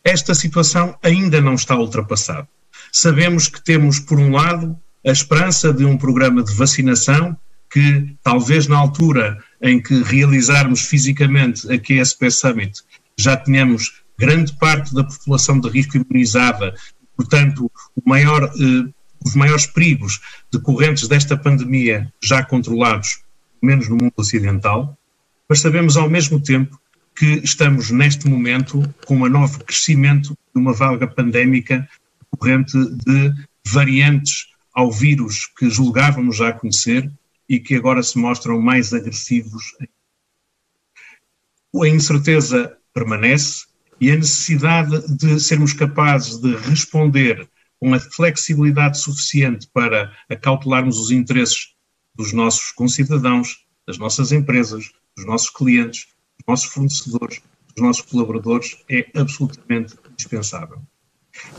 Esta 0.03 0.33
situação 0.33 0.97
ainda 1.01 1.41
não 1.41 1.55
está 1.55 1.75
ultrapassada. 1.75 2.47
Sabemos 2.91 3.47
que 3.47 3.63
temos, 3.63 3.99
por 3.99 4.19
um 4.19 4.31
lado, 4.31 4.77
a 5.05 5.11
esperança 5.11 5.73
de 5.73 5.85
um 5.85 5.97
programa 5.97 6.43
de 6.43 6.53
vacinação 6.53 7.37
que, 7.71 8.15
talvez 8.21 8.67
na 8.67 8.77
altura 8.77 9.41
em 9.61 9.81
que 9.81 10.03
realizarmos 10.03 10.81
fisicamente 10.81 11.71
a 11.71 11.79
QSP 11.79 12.29
Summit, 12.29 12.81
já 13.17 13.37
tenhamos 13.37 14.01
grande 14.19 14.53
parte 14.53 14.93
da 14.93 15.03
população 15.03 15.59
de 15.59 15.69
risco 15.69 15.97
imunizada, 15.97 16.75
portanto, 17.15 17.71
maior, 18.05 18.43
eh, 18.43 18.91
os 19.25 19.35
maiores 19.35 19.65
perigos 19.65 20.19
decorrentes 20.51 21.07
desta 21.07 21.37
pandemia 21.37 22.11
já 22.21 22.43
controlados, 22.43 23.21
menos 23.61 23.87
no 23.87 23.95
mundo 23.95 24.13
ocidental, 24.17 24.97
mas 25.47 25.59
sabemos 25.59 25.95
ao 25.95 26.09
mesmo 26.09 26.39
tempo 26.39 26.80
que 27.15 27.41
estamos 27.43 27.91
neste 27.91 28.27
momento 28.27 28.83
com 29.05 29.15
um 29.17 29.29
novo 29.29 29.63
crescimento 29.63 30.29
de 30.53 30.61
uma 30.61 30.73
vaga 30.73 31.07
pandémica 31.07 31.87
decorrente 32.31 32.77
de 33.05 33.33
variantes 33.67 34.47
ao 34.73 34.91
vírus 34.91 35.47
que 35.57 35.69
julgávamos 35.69 36.37
já 36.37 36.51
conhecer 36.51 37.11
e 37.47 37.59
que 37.59 37.75
agora 37.75 38.01
se 38.01 38.17
mostram 38.17 38.61
mais 38.61 38.93
agressivos. 38.93 39.75
A 41.75 41.87
incerteza 41.87 42.77
permanece 42.93 43.65
e 43.99 44.11
a 44.11 44.15
necessidade 44.15 45.15
de 45.15 45.39
sermos 45.39 45.73
capazes 45.73 46.37
de 46.37 46.55
responder 46.55 47.47
com 47.79 47.93
a 47.93 47.99
flexibilidade 47.99 48.99
suficiente 48.99 49.67
para 49.73 50.15
acautelarmos 50.29 50.97
os 50.97 51.11
interesses 51.11 51.73
dos 52.15 52.33
nossos 52.33 52.71
concidadãos, 52.71 53.65
das 53.87 53.97
nossas 53.97 54.31
empresas, 54.31 54.91
dos 55.15 55.25
nossos 55.25 55.49
clientes, 55.49 56.07
dos 56.41 56.47
nossos 56.47 56.73
fornecedores, 56.73 57.41
dos 57.75 57.83
nossos 57.83 58.01
colaboradores 58.03 58.77
é 58.89 59.05
absolutamente 59.15 59.95
indispensável. 60.11 60.81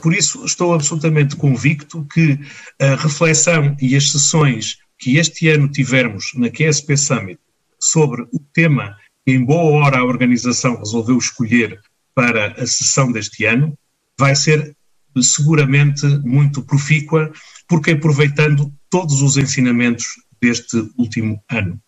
Por 0.03 0.15
isso, 0.15 0.45
estou 0.45 0.75
absolutamente 0.75 1.37
convicto 1.37 2.07
que 2.13 2.39
a 2.81 2.95
reflexão 2.97 3.77
e 3.81 3.97
as 3.97 4.11
sessões 4.11 4.79
que 4.99 5.17
este 5.17 5.49
ano 5.49 5.69
tivermos 5.69 6.33
na 6.35 6.51
QSP 6.51 6.97
Summit 6.97 7.41
sobre 7.81 8.23
o 8.33 8.39
tema 8.53 8.97
que 9.25 9.33
em 9.33 9.45
boa 9.45 9.85
hora 9.85 9.99
a 9.99 10.05
organização 10.05 10.77
resolveu 10.77 11.17
escolher 11.17 11.81
para 12.15 12.53
a 12.53 12.67
sessão 12.67 13.11
deste 13.11 13.45
ano, 13.45 13.77
vai 14.19 14.37
ser 14.37 14.77
seguramente 15.21 16.07
muito 16.25 16.63
profícua, 16.63 17.33
porque 17.69 17.93
aproveitando 17.93 18.73
todos 18.91 19.21
os 19.23 19.37
ensinamentos 19.37 20.07
deste 20.41 20.77
último 20.97 21.43
ano. 21.51 21.81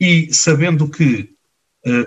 E 0.00 0.32
sabendo 0.32 0.88
que, 0.88 1.31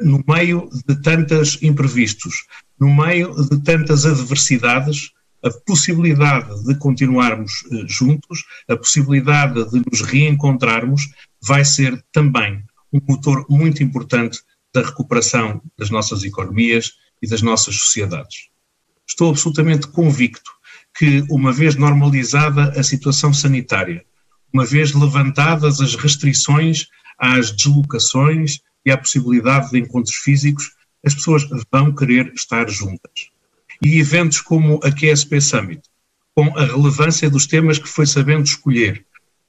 no 0.02 0.24
meio 0.28 0.70
de 0.88 1.02
tantos 1.02 1.62
imprevistos, 1.62 2.46
no 2.80 2.94
meio 2.94 3.34
de 3.50 3.62
tantas 3.64 4.06
adversidades, 4.06 5.12
a 5.44 5.52
possibilidade 5.66 6.64
de 6.64 6.76
continuarmos 6.76 7.64
eh, 7.72 7.84
juntos, 7.88 8.44
a 8.68 8.76
possibilidade 8.76 9.64
de 9.70 9.84
nos 9.86 10.02
reencontrarmos, 10.02 11.04
vai 11.42 11.64
ser 11.64 12.04
também 12.12 12.64
um 12.92 13.00
motor 13.08 13.46
muito 13.48 13.84
importante 13.84 14.40
da 14.74 14.82
recuperação 14.82 15.62
das 15.78 15.92
nossas 15.92 16.24
economias 16.24 16.94
e 17.22 17.28
das 17.28 17.44
nossas 17.44 17.76
sociedades. 17.76 18.50
Estou 19.08 19.30
absolutamente 19.30 19.88
convicto 19.88 20.52
que, 20.98 21.24
uma 21.30 21.54
vez 21.54 21.76
normalizada 21.76 22.70
a 22.80 22.84
situação 22.84 23.32
sanitária, 23.32 24.04
uma 24.52 24.66
vez 24.66 24.94
levantadas 24.94 25.80
as 25.80 25.96
restrições 25.96 26.88
às 27.20 27.52
deslocações 27.52 28.62
e 28.86 28.92
à 28.92 28.98
possibilidade 28.98 29.72
de 29.72 29.80
encontros 29.80 30.16
físicos, 30.16 30.72
as 31.06 31.14
pessoas 31.14 31.48
vão 31.72 31.94
querer 31.94 32.32
estar 32.34 32.70
juntas. 32.70 33.30
E 33.84 34.00
eventos 34.00 34.42
como 34.42 34.80
a 34.84 34.92
QSP 34.92 35.42
Summit, 35.42 35.82
com 36.34 36.58
a 36.58 36.66
relevância 36.66 37.30
dos 37.30 37.48
temas 37.48 37.80
que 37.80 37.88
foi 37.88 38.06
sabendo 38.06 38.46
escolher, 38.46 39.06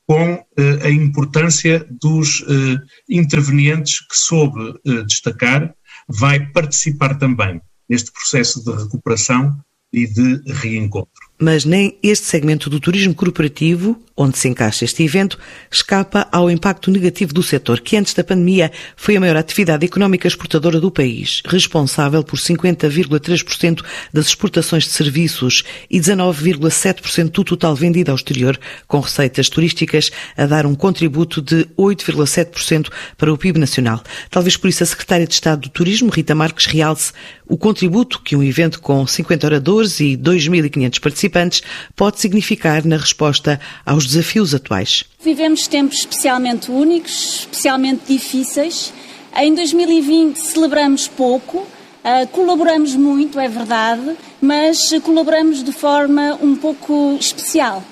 com 0.07 0.45
eh, 0.57 0.87
a 0.87 0.91
importância 0.91 1.85
dos 1.91 2.45
eh, 2.49 2.79
intervenientes 3.09 4.01
que 4.01 4.17
soube 4.17 4.79
eh, 4.87 5.03
destacar, 5.03 5.75
vai 6.09 6.47
participar 6.53 7.19
também 7.19 7.61
neste 7.89 8.13
processo 8.13 8.65
de 8.65 8.71
recuperação 8.85 9.59
e 9.93 10.07
de 10.07 10.43
reencontro. 10.53 11.11
Mas 11.41 11.65
nem 11.65 11.99
este 12.03 12.27
segmento 12.27 12.71
do 12.71 12.79
turismo 12.79 13.15
corporativo, 13.15 14.01
onde 14.17 14.39
se 14.39 14.49
encaixa 14.49 14.85
este 14.85 15.03
evento, 15.03 15.39
escapa 15.71 16.27
ao 16.33 16.51
impacto 16.51 16.91
negativo 16.91 17.35
do 17.35 17.43
setor, 17.43 17.81
que 17.81 17.97
antes 17.97 18.15
da 18.15 18.25
pandemia 18.25 18.73
foi 18.97 19.17
a 19.17 19.21
maior 19.21 19.37
atividade 19.37 19.85
económica 19.85 20.27
exportadora 20.27 20.81
do 20.81 20.91
país, 20.91 21.43
responsável 21.45 22.25
por 22.25 22.39
50,3% 22.39 23.85
das 24.13 24.27
exportações 24.27 24.85
de 24.85 24.91
serviços 24.91 25.63
e 25.91 26.01
19,7% 26.01 27.31
do 27.31 27.45
total 27.45 27.75
vendido 27.75 28.11
ao 28.11 28.17
exterior, 28.17 28.59
com 28.87 29.01
receitas 29.01 29.49
turísticas 29.51 30.11
a 30.37 30.47
dar 30.47 30.65
um 30.65 30.75
contributo 30.75 31.43
de 31.43 31.67
8,7% 31.79 32.91
para 33.19 33.33
o 33.33 33.37
PIB 33.37 33.59
nacional. 33.59 34.03
Talvez 34.31 34.57
por 34.57 34.69
isso 34.69 34.83
a 34.83 34.87
Secretária 34.87 35.27
de 35.27 35.35
Estado 35.35 35.63
do 35.63 35.69
Turismo, 35.69 36.11
Rita 36.11 36.35
Marques, 36.35 36.67
realce 36.67 37.13
o 37.47 37.57
contributo 37.57 38.21
que 38.23 38.35
um 38.35 38.43
evento 38.43 38.81
com 38.81 39.07
50 39.07 39.47
oradores 39.47 40.01
e 40.01 40.17
2.500 40.17 41.01
participantes 41.01 41.63
pode 41.95 42.21
significar 42.21 42.85
na 42.85 42.97
resposta 42.97 43.61
aos 43.85 44.06
desafios 44.07 44.55
atuais. 44.55 45.05
Vivemos 45.21 45.67
tempos 45.67 45.99
especialmente 45.99 46.71
únicos, 46.71 47.41
especialmente 47.41 48.03
difíceis. 48.09 48.93
Em 49.37 49.55
2020 49.55 50.37
celebramos 50.39 51.09
pouco, 51.09 51.67
Uh, 52.07 52.25
colaboramos 52.29 52.95
muito, 52.95 53.41
é 53.41 53.49
verdade, 53.49 54.17
mas 54.41 54.93
colaboramos 55.03 55.65
de 55.65 55.73
forma 55.73 56.39
um 56.41 56.55
pouco 56.55 57.17
especial. 57.19 57.83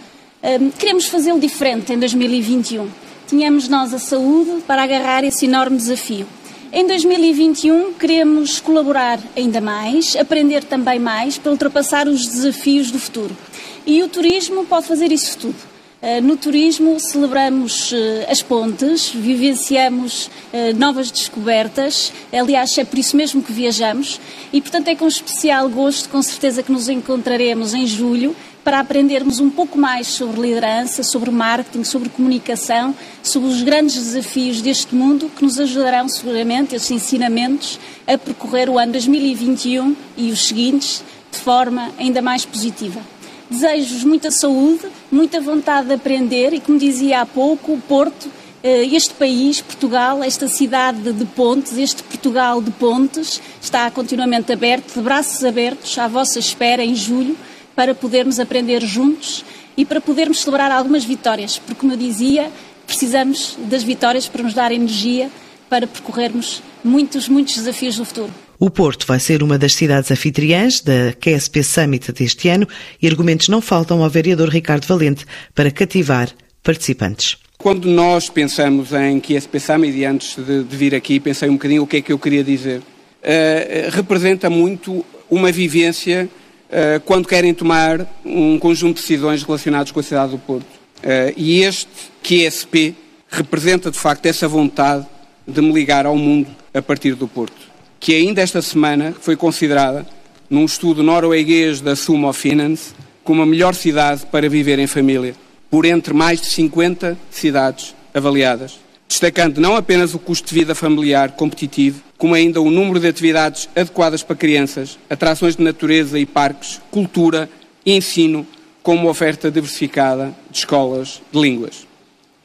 Uh, 0.41 0.71
queremos 0.79 1.07
fazê-lo 1.07 1.41
diferente 1.41 1.93
em 1.93 1.99
2021. 1.99 2.89
Tínhamos 3.27 3.69
nós 3.69 3.93
a 3.93 3.99
saúde 3.99 4.63
para 4.69 4.85
agarrar 4.85 5.25
esse 5.25 5.47
enorme 5.47 5.77
desafio. 5.77 6.29
Em 6.73 6.87
2021 6.87 7.95
queremos 7.95 8.61
colaborar 8.61 9.19
ainda 9.37 9.61
mais, 9.61 10.15
aprender 10.15 10.63
também 10.63 11.01
mais 11.01 11.37
para 11.37 11.51
ultrapassar 11.51 12.07
os 12.07 12.25
desafios 12.25 12.93
do 12.93 13.01
futuro. 13.01 13.37
E 13.85 14.01
o 14.01 14.09
turismo 14.09 14.65
pode 14.65 14.87
fazer 14.87 15.11
isso 15.11 15.37
tudo. 15.39 15.74
Eh, 16.07 16.21
no 16.21 16.37
turismo 16.37 17.01
celebramos 17.01 17.91
eh, 17.91 18.27
as 18.31 18.43
pontes, 18.43 19.09
vivenciamos 19.09 20.31
eh, 20.53 20.75
novas 20.75 21.11
descobertas, 21.11 22.13
aliás, 22.31 22.77
é 22.77 22.85
por 22.85 22.99
isso 22.99 23.17
mesmo 23.17 23.43
que 23.43 23.51
viajamos 23.51 24.21
e, 24.53 24.61
portanto, 24.61 24.89
é 24.89 24.95
com 24.95 25.09
especial 25.09 25.67
gosto, 25.71 26.11
com 26.11 26.21
certeza, 26.21 26.63
que 26.63 26.71
nos 26.71 26.91
encontraremos 26.91 27.73
em 27.73 27.87
julho 27.87 28.37
para 28.63 28.81
aprendermos 28.81 29.41
um 29.41 29.49
pouco 29.49 29.79
mais 29.79 30.09
sobre 30.09 30.43
liderança, 30.43 31.03
sobre 31.03 31.31
marketing, 31.31 31.85
sobre 31.85 32.11
comunicação, 32.11 32.95
sobre 33.23 33.49
os 33.49 33.63
grandes 33.63 33.95
desafios 33.95 34.61
deste 34.61 34.95
mundo 34.95 35.31
que 35.35 35.43
nos 35.43 35.59
ajudarão 35.59 36.07
seguramente, 36.07 36.75
esses 36.75 36.91
ensinamentos, 36.91 37.81
a 38.07 38.19
percorrer 38.19 38.69
o 38.69 38.79
ano 38.79 38.93
2021 38.93 39.97
e 40.19 40.31
os 40.31 40.49
seguintes 40.49 41.03
de 41.33 41.39
forma 41.39 41.93
ainda 41.99 42.21
mais 42.21 42.45
positiva. 42.45 43.14
Desejo-vos 43.51 44.05
muita 44.05 44.31
saúde, 44.31 44.87
muita 45.13 45.41
vontade 45.41 45.89
de 45.89 45.95
aprender 45.95 46.55
e, 46.55 46.61
como 46.61 46.79
dizia 46.79 47.21
há 47.21 47.27
pouco, 47.27 47.75
o 47.75 47.81
Porto, 47.81 48.31
eh, 48.63 48.87
este 48.87 49.13
país, 49.15 49.61
Portugal, 49.61 50.25
esta 50.25 50.49
cidade 50.49 51.13
de 51.13 51.25
pontes, 51.27 51.77
este 51.77 52.03
Portugal 52.03 52.63
de 52.63 52.71
pontes, 52.71 53.41
está 53.61 53.91
continuamente 53.91 54.51
aberto, 54.53 54.95
de 54.95 55.01
braços 55.01 55.45
abertos, 55.45 55.99
à 55.99 56.09
vossa 56.09 56.39
espera 56.39 56.83
em 56.83 56.95
julho 56.95 57.37
para 57.77 57.95
podermos 57.95 58.41
aprender 58.41 58.81
juntos 58.81 59.45
e 59.77 59.85
para 59.85 60.01
podermos 60.01 60.41
celebrar 60.41 60.71
algumas 60.71 61.05
vitórias, 61.05 61.59
porque, 61.59 61.81
como 61.81 61.93
eu 61.93 61.99
dizia, 61.99 62.51
precisamos 62.87 63.59
das 63.59 63.83
vitórias 63.83 64.27
para 64.27 64.43
nos 64.43 64.55
dar 64.55 64.73
energia 64.73 65.31
para 65.69 65.87
percorrermos 65.87 66.63
muitos, 66.83 67.29
muitos 67.29 67.57
desafios 67.57 67.97
do 67.97 68.05
futuro. 68.05 68.44
O 68.65 68.71
Porto 68.71 69.07
vai 69.07 69.21
ser 69.21 69.43
uma 69.43 69.59
das 69.59 69.75
cidades 69.75 70.11
anfitriãs 70.11 70.81
da 70.81 71.13
QSP 71.13 71.63
Summit 71.63 72.11
deste 72.13 72.49
ano 72.49 72.67
e 73.03 73.07
argumentos 73.07 73.51
não 73.51 73.61
faltam 73.61 74.03
ao 74.03 74.09
vereador 74.09 74.49
Ricardo 74.49 74.87
Valente 74.87 75.27
para 75.55 75.71
cativar 75.71 76.31
participantes. 76.63 77.37
Quando 77.59 77.87
nós 77.91 78.31
pensamos 78.31 78.91
em 78.95 79.21
QSP 79.21 79.61
Summit, 79.61 79.95
e 79.95 80.07
antes 80.07 80.43
de, 80.43 80.65
de 80.65 80.77
vir 80.79 80.95
aqui, 80.95 81.21
pensei 81.21 81.51
um 81.51 81.57
bocadinho 81.57 81.83
o 81.83 81.87
que 81.87 81.99
é 81.99 82.01
que 82.01 82.11
eu 82.11 82.19
queria 82.19 82.43
dizer. 82.43 82.79
Uh, 82.79 83.91
representa 83.91 84.49
muito 84.49 85.05
uma 85.31 85.53
vivência 85.53 86.27
eh, 86.71 87.03
quando 87.05 87.29
querem 87.29 87.53
tomar 87.53 88.07
um 88.25 88.59
conjunto 88.59 88.97
de 88.97 89.03
decisões 89.03 89.43
relacionadas 89.43 89.93
com 89.93 90.01
a 90.01 90.03
cidade 90.03 90.33
do 90.33 90.39
Porto. 90.39 90.65
Eh, 91.03 91.35
e 91.37 91.61
este 91.61 91.87
QSP 92.23 92.95
representa, 93.29 93.91
de 93.91 93.99
facto, 93.99 94.25
essa 94.25 94.49
vontade 94.49 95.07
de 95.47 95.61
me 95.61 95.71
ligar 95.71 96.07
ao 96.07 96.17
mundo 96.17 96.49
a 96.73 96.81
partir 96.81 97.15
do 97.15 97.29
Porto, 97.29 97.64
que 98.05 98.15
ainda 98.15 98.43
esta 98.43 98.61
semana 98.61 99.15
foi 99.19 99.35
considerada, 99.35 100.07
num 100.51 100.67
estudo 100.67 101.03
norueguês 101.03 101.81
da 101.81 101.97
Sumo 101.97 102.31
Finance, 102.35 102.93
como 103.25 103.41
a 103.41 103.47
melhor 103.47 103.75
cidade 103.75 104.27
para 104.27 104.47
viver 104.47 104.79
em 104.79 104.87
família, 104.87 105.35
por 105.71 105.87
entre 105.87 106.13
mais 106.13 106.39
de 106.39 106.49
50 106.49 107.17
cidades 107.31 107.95
avaliadas 108.13 108.79
destacando 109.09 109.59
não 109.59 109.77
apenas 109.77 110.13
o 110.13 110.19
custo 110.19 110.49
de 110.49 110.55
vida 110.55 110.75
familiar 110.75 111.33
competitivo, 111.33 112.03
como 112.19 112.35
ainda 112.35 112.61
o 112.61 112.71
número 112.71 113.01
de 113.01 113.07
atividades 113.07 113.69
adequadas 113.75 114.23
para 114.23 114.37
crianças, 114.37 114.99
atrações 115.09 115.57
de 115.57 115.63
natureza 115.63 116.19
e 116.19 116.27
parques, 116.27 116.81
cultura 116.91 117.49
e 117.87 117.97
ensino, 117.97 118.47
com 118.83 118.97
uma 118.97 119.11
oferta 119.11 119.51
diversificada 119.51 120.35
de 120.51 120.59
escolas 120.59 121.23
de 121.33 121.41
línguas. 121.41 121.87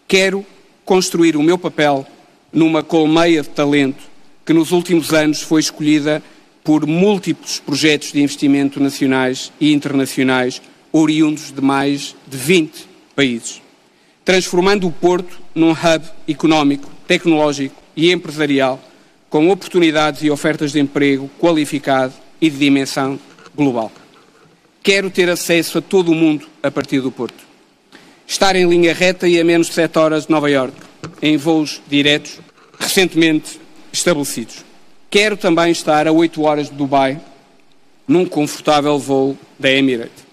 Quero 0.08 0.46
construir 0.86 1.36
o 1.36 1.44
meu 1.44 1.58
papel 1.58 2.06
numa 2.54 2.82
colmeia 2.82 3.42
de 3.42 3.50
talento 3.50 4.09
que 4.50 4.54
nos 4.54 4.72
últimos 4.72 5.14
anos 5.14 5.44
foi 5.44 5.60
escolhida 5.60 6.24
por 6.64 6.88
múltiplos 6.88 7.60
projetos 7.60 8.12
de 8.12 8.20
investimento 8.20 8.80
nacionais 8.80 9.54
e 9.62 9.72
internacionais, 9.72 10.60
oriundos 10.92 11.52
de 11.52 11.62
mais 11.62 12.16
de 12.28 12.36
20 12.36 12.88
países 13.16 13.62
transformando 14.26 14.88
o 14.88 14.92
Porto 14.92 15.40
num 15.54 15.72
hub 15.72 16.06
económico, 16.28 16.90
tecnológico 17.08 17.76
e 17.96 18.12
empresarial, 18.12 18.80
com 19.30 19.50
oportunidades 19.50 20.24
e 20.24 20.32
ofertas 20.32 20.72
de 20.72 20.80
emprego 20.80 21.30
qualificado 21.40 22.14
e 22.42 22.50
de 22.50 22.58
dimensão 22.58 23.20
global. 23.56 23.92
Quero 24.82 25.12
ter 25.12 25.30
acesso 25.30 25.78
a 25.78 25.82
todo 25.82 26.12
o 26.12 26.16
mundo 26.16 26.48
a 26.64 26.72
partir 26.72 27.02
do 27.02 27.12
Porto. 27.12 27.44
Estar 28.28 28.56
em 28.56 28.68
linha 28.68 28.96
reta 28.96 29.28
e 29.28 29.40
a 29.40 29.44
menos 29.44 29.68
de 29.68 29.74
7 29.74 29.98
horas 30.00 30.26
de 30.26 30.32
Nova 30.32 30.50
Iorque, 30.50 30.82
em 31.22 31.38
voos 31.38 31.82
diretos, 31.88 32.40
recentemente 32.80 33.60
estabelecidos. 33.92 34.66
Quero 35.10 35.36
também 35.36 35.72
estar 35.72 36.08
a 36.08 36.12
8 36.12 36.42
horas 36.42 36.70
de 36.70 36.76
Dubai, 36.76 37.20
num 38.08 38.26
confortável 38.26 38.98
voo 38.98 39.38
da 39.58 39.72
Emirates. 39.72 40.24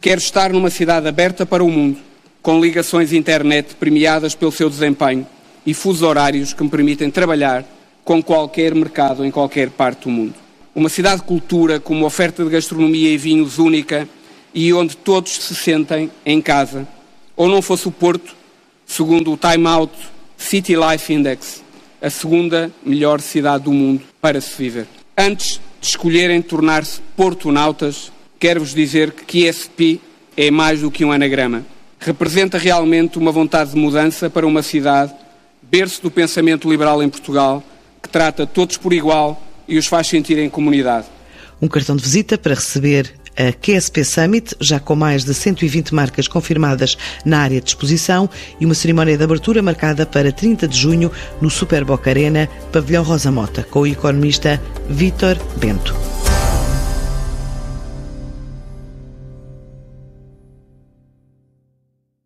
Quero 0.00 0.20
estar 0.20 0.52
numa 0.52 0.70
cidade 0.70 1.06
aberta 1.06 1.44
para 1.44 1.62
o 1.62 1.70
mundo, 1.70 1.98
com 2.42 2.60
ligações 2.60 3.12
internet 3.12 3.74
premiadas 3.74 4.34
pelo 4.34 4.52
seu 4.52 4.70
desempenho 4.70 5.26
e 5.66 5.74
fusos 5.74 6.02
horários 6.02 6.54
que 6.54 6.62
me 6.62 6.70
permitem 6.70 7.10
trabalhar 7.10 7.64
com 8.04 8.22
qualquer 8.22 8.74
mercado 8.74 9.24
em 9.24 9.30
qualquer 9.30 9.70
parte 9.70 10.04
do 10.04 10.10
mundo. 10.10 10.34
Uma 10.74 10.88
cidade 10.88 11.20
de 11.20 11.26
cultura 11.26 11.78
com 11.78 11.94
uma 11.94 12.06
oferta 12.06 12.42
de 12.42 12.50
gastronomia 12.50 13.10
e 13.10 13.18
vinhos 13.18 13.58
única 13.58 14.08
e 14.54 14.72
onde 14.72 14.96
todos 14.96 15.32
se 15.32 15.54
sentem 15.54 16.10
em 16.24 16.40
casa. 16.40 16.86
Ou 17.36 17.48
não 17.48 17.60
fosse 17.60 17.88
o 17.88 17.92
Porto, 17.92 18.34
segundo 18.86 19.32
o 19.32 19.36
Time 19.36 19.66
Out 19.66 19.92
City 20.36 20.74
Life 20.74 21.12
Index, 21.12 21.62
a 22.00 22.08
segunda 22.08 22.70
melhor 22.84 23.20
cidade 23.20 23.64
do 23.64 23.72
mundo 23.72 24.02
para 24.20 24.40
se 24.40 24.56
viver. 24.56 24.86
Antes 25.16 25.60
de 25.80 25.86
escolherem 25.86 26.40
tornar-se 26.40 27.00
portonautas, 27.16 28.10
quero-vos 28.38 28.74
dizer 28.74 29.12
que 29.12 29.46
ESP 29.46 30.00
é 30.36 30.50
mais 30.50 30.80
do 30.80 30.90
que 30.90 31.04
um 31.04 31.12
anagrama. 31.12 31.64
Representa 31.98 32.56
realmente 32.56 33.18
uma 33.18 33.30
vontade 33.30 33.70
de 33.72 33.76
mudança 33.76 34.30
para 34.30 34.46
uma 34.46 34.62
cidade, 34.62 35.12
berço 35.62 36.02
do 36.02 36.10
pensamento 36.10 36.70
liberal 36.70 37.02
em 37.02 37.08
Portugal, 37.08 37.62
que 38.02 38.08
trata 38.08 38.46
todos 38.46 38.78
por 38.78 38.92
igual 38.92 39.42
e 39.68 39.76
os 39.76 39.86
faz 39.86 40.06
sentir 40.06 40.38
em 40.38 40.48
comunidade. 40.48 41.06
Um 41.60 41.68
cartão 41.68 41.94
de 41.94 42.02
visita 42.02 42.38
para 42.38 42.54
receber 42.54 43.19
a 43.36 43.52
QSP 43.52 44.04
Summit, 44.04 44.54
já 44.60 44.80
com 44.80 44.94
mais 44.94 45.24
de 45.24 45.34
120 45.34 45.94
marcas 45.94 46.28
confirmadas 46.28 46.96
na 47.24 47.40
área 47.40 47.60
de 47.60 47.68
exposição 47.68 48.28
e 48.60 48.66
uma 48.66 48.74
cerimónia 48.74 49.16
de 49.16 49.24
abertura 49.24 49.62
marcada 49.62 50.06
para 50.06 50.32
30 50.32 50.68
de 50.68 50.78
junho 50.78 51.10
no 51.40 51.50
Super 51.50 51.84
Boca 51.84 52.10
Arena, 52.10 52.48
Pavilhão 52.72 53.02
Rosa 53.02 53.30
Mota, 53.30 53.62
com 53.62 53.80
o 53.80 53.86
economista 53.86 54.60
Vítor 54.88 55.38
Bento. 55.58 55.94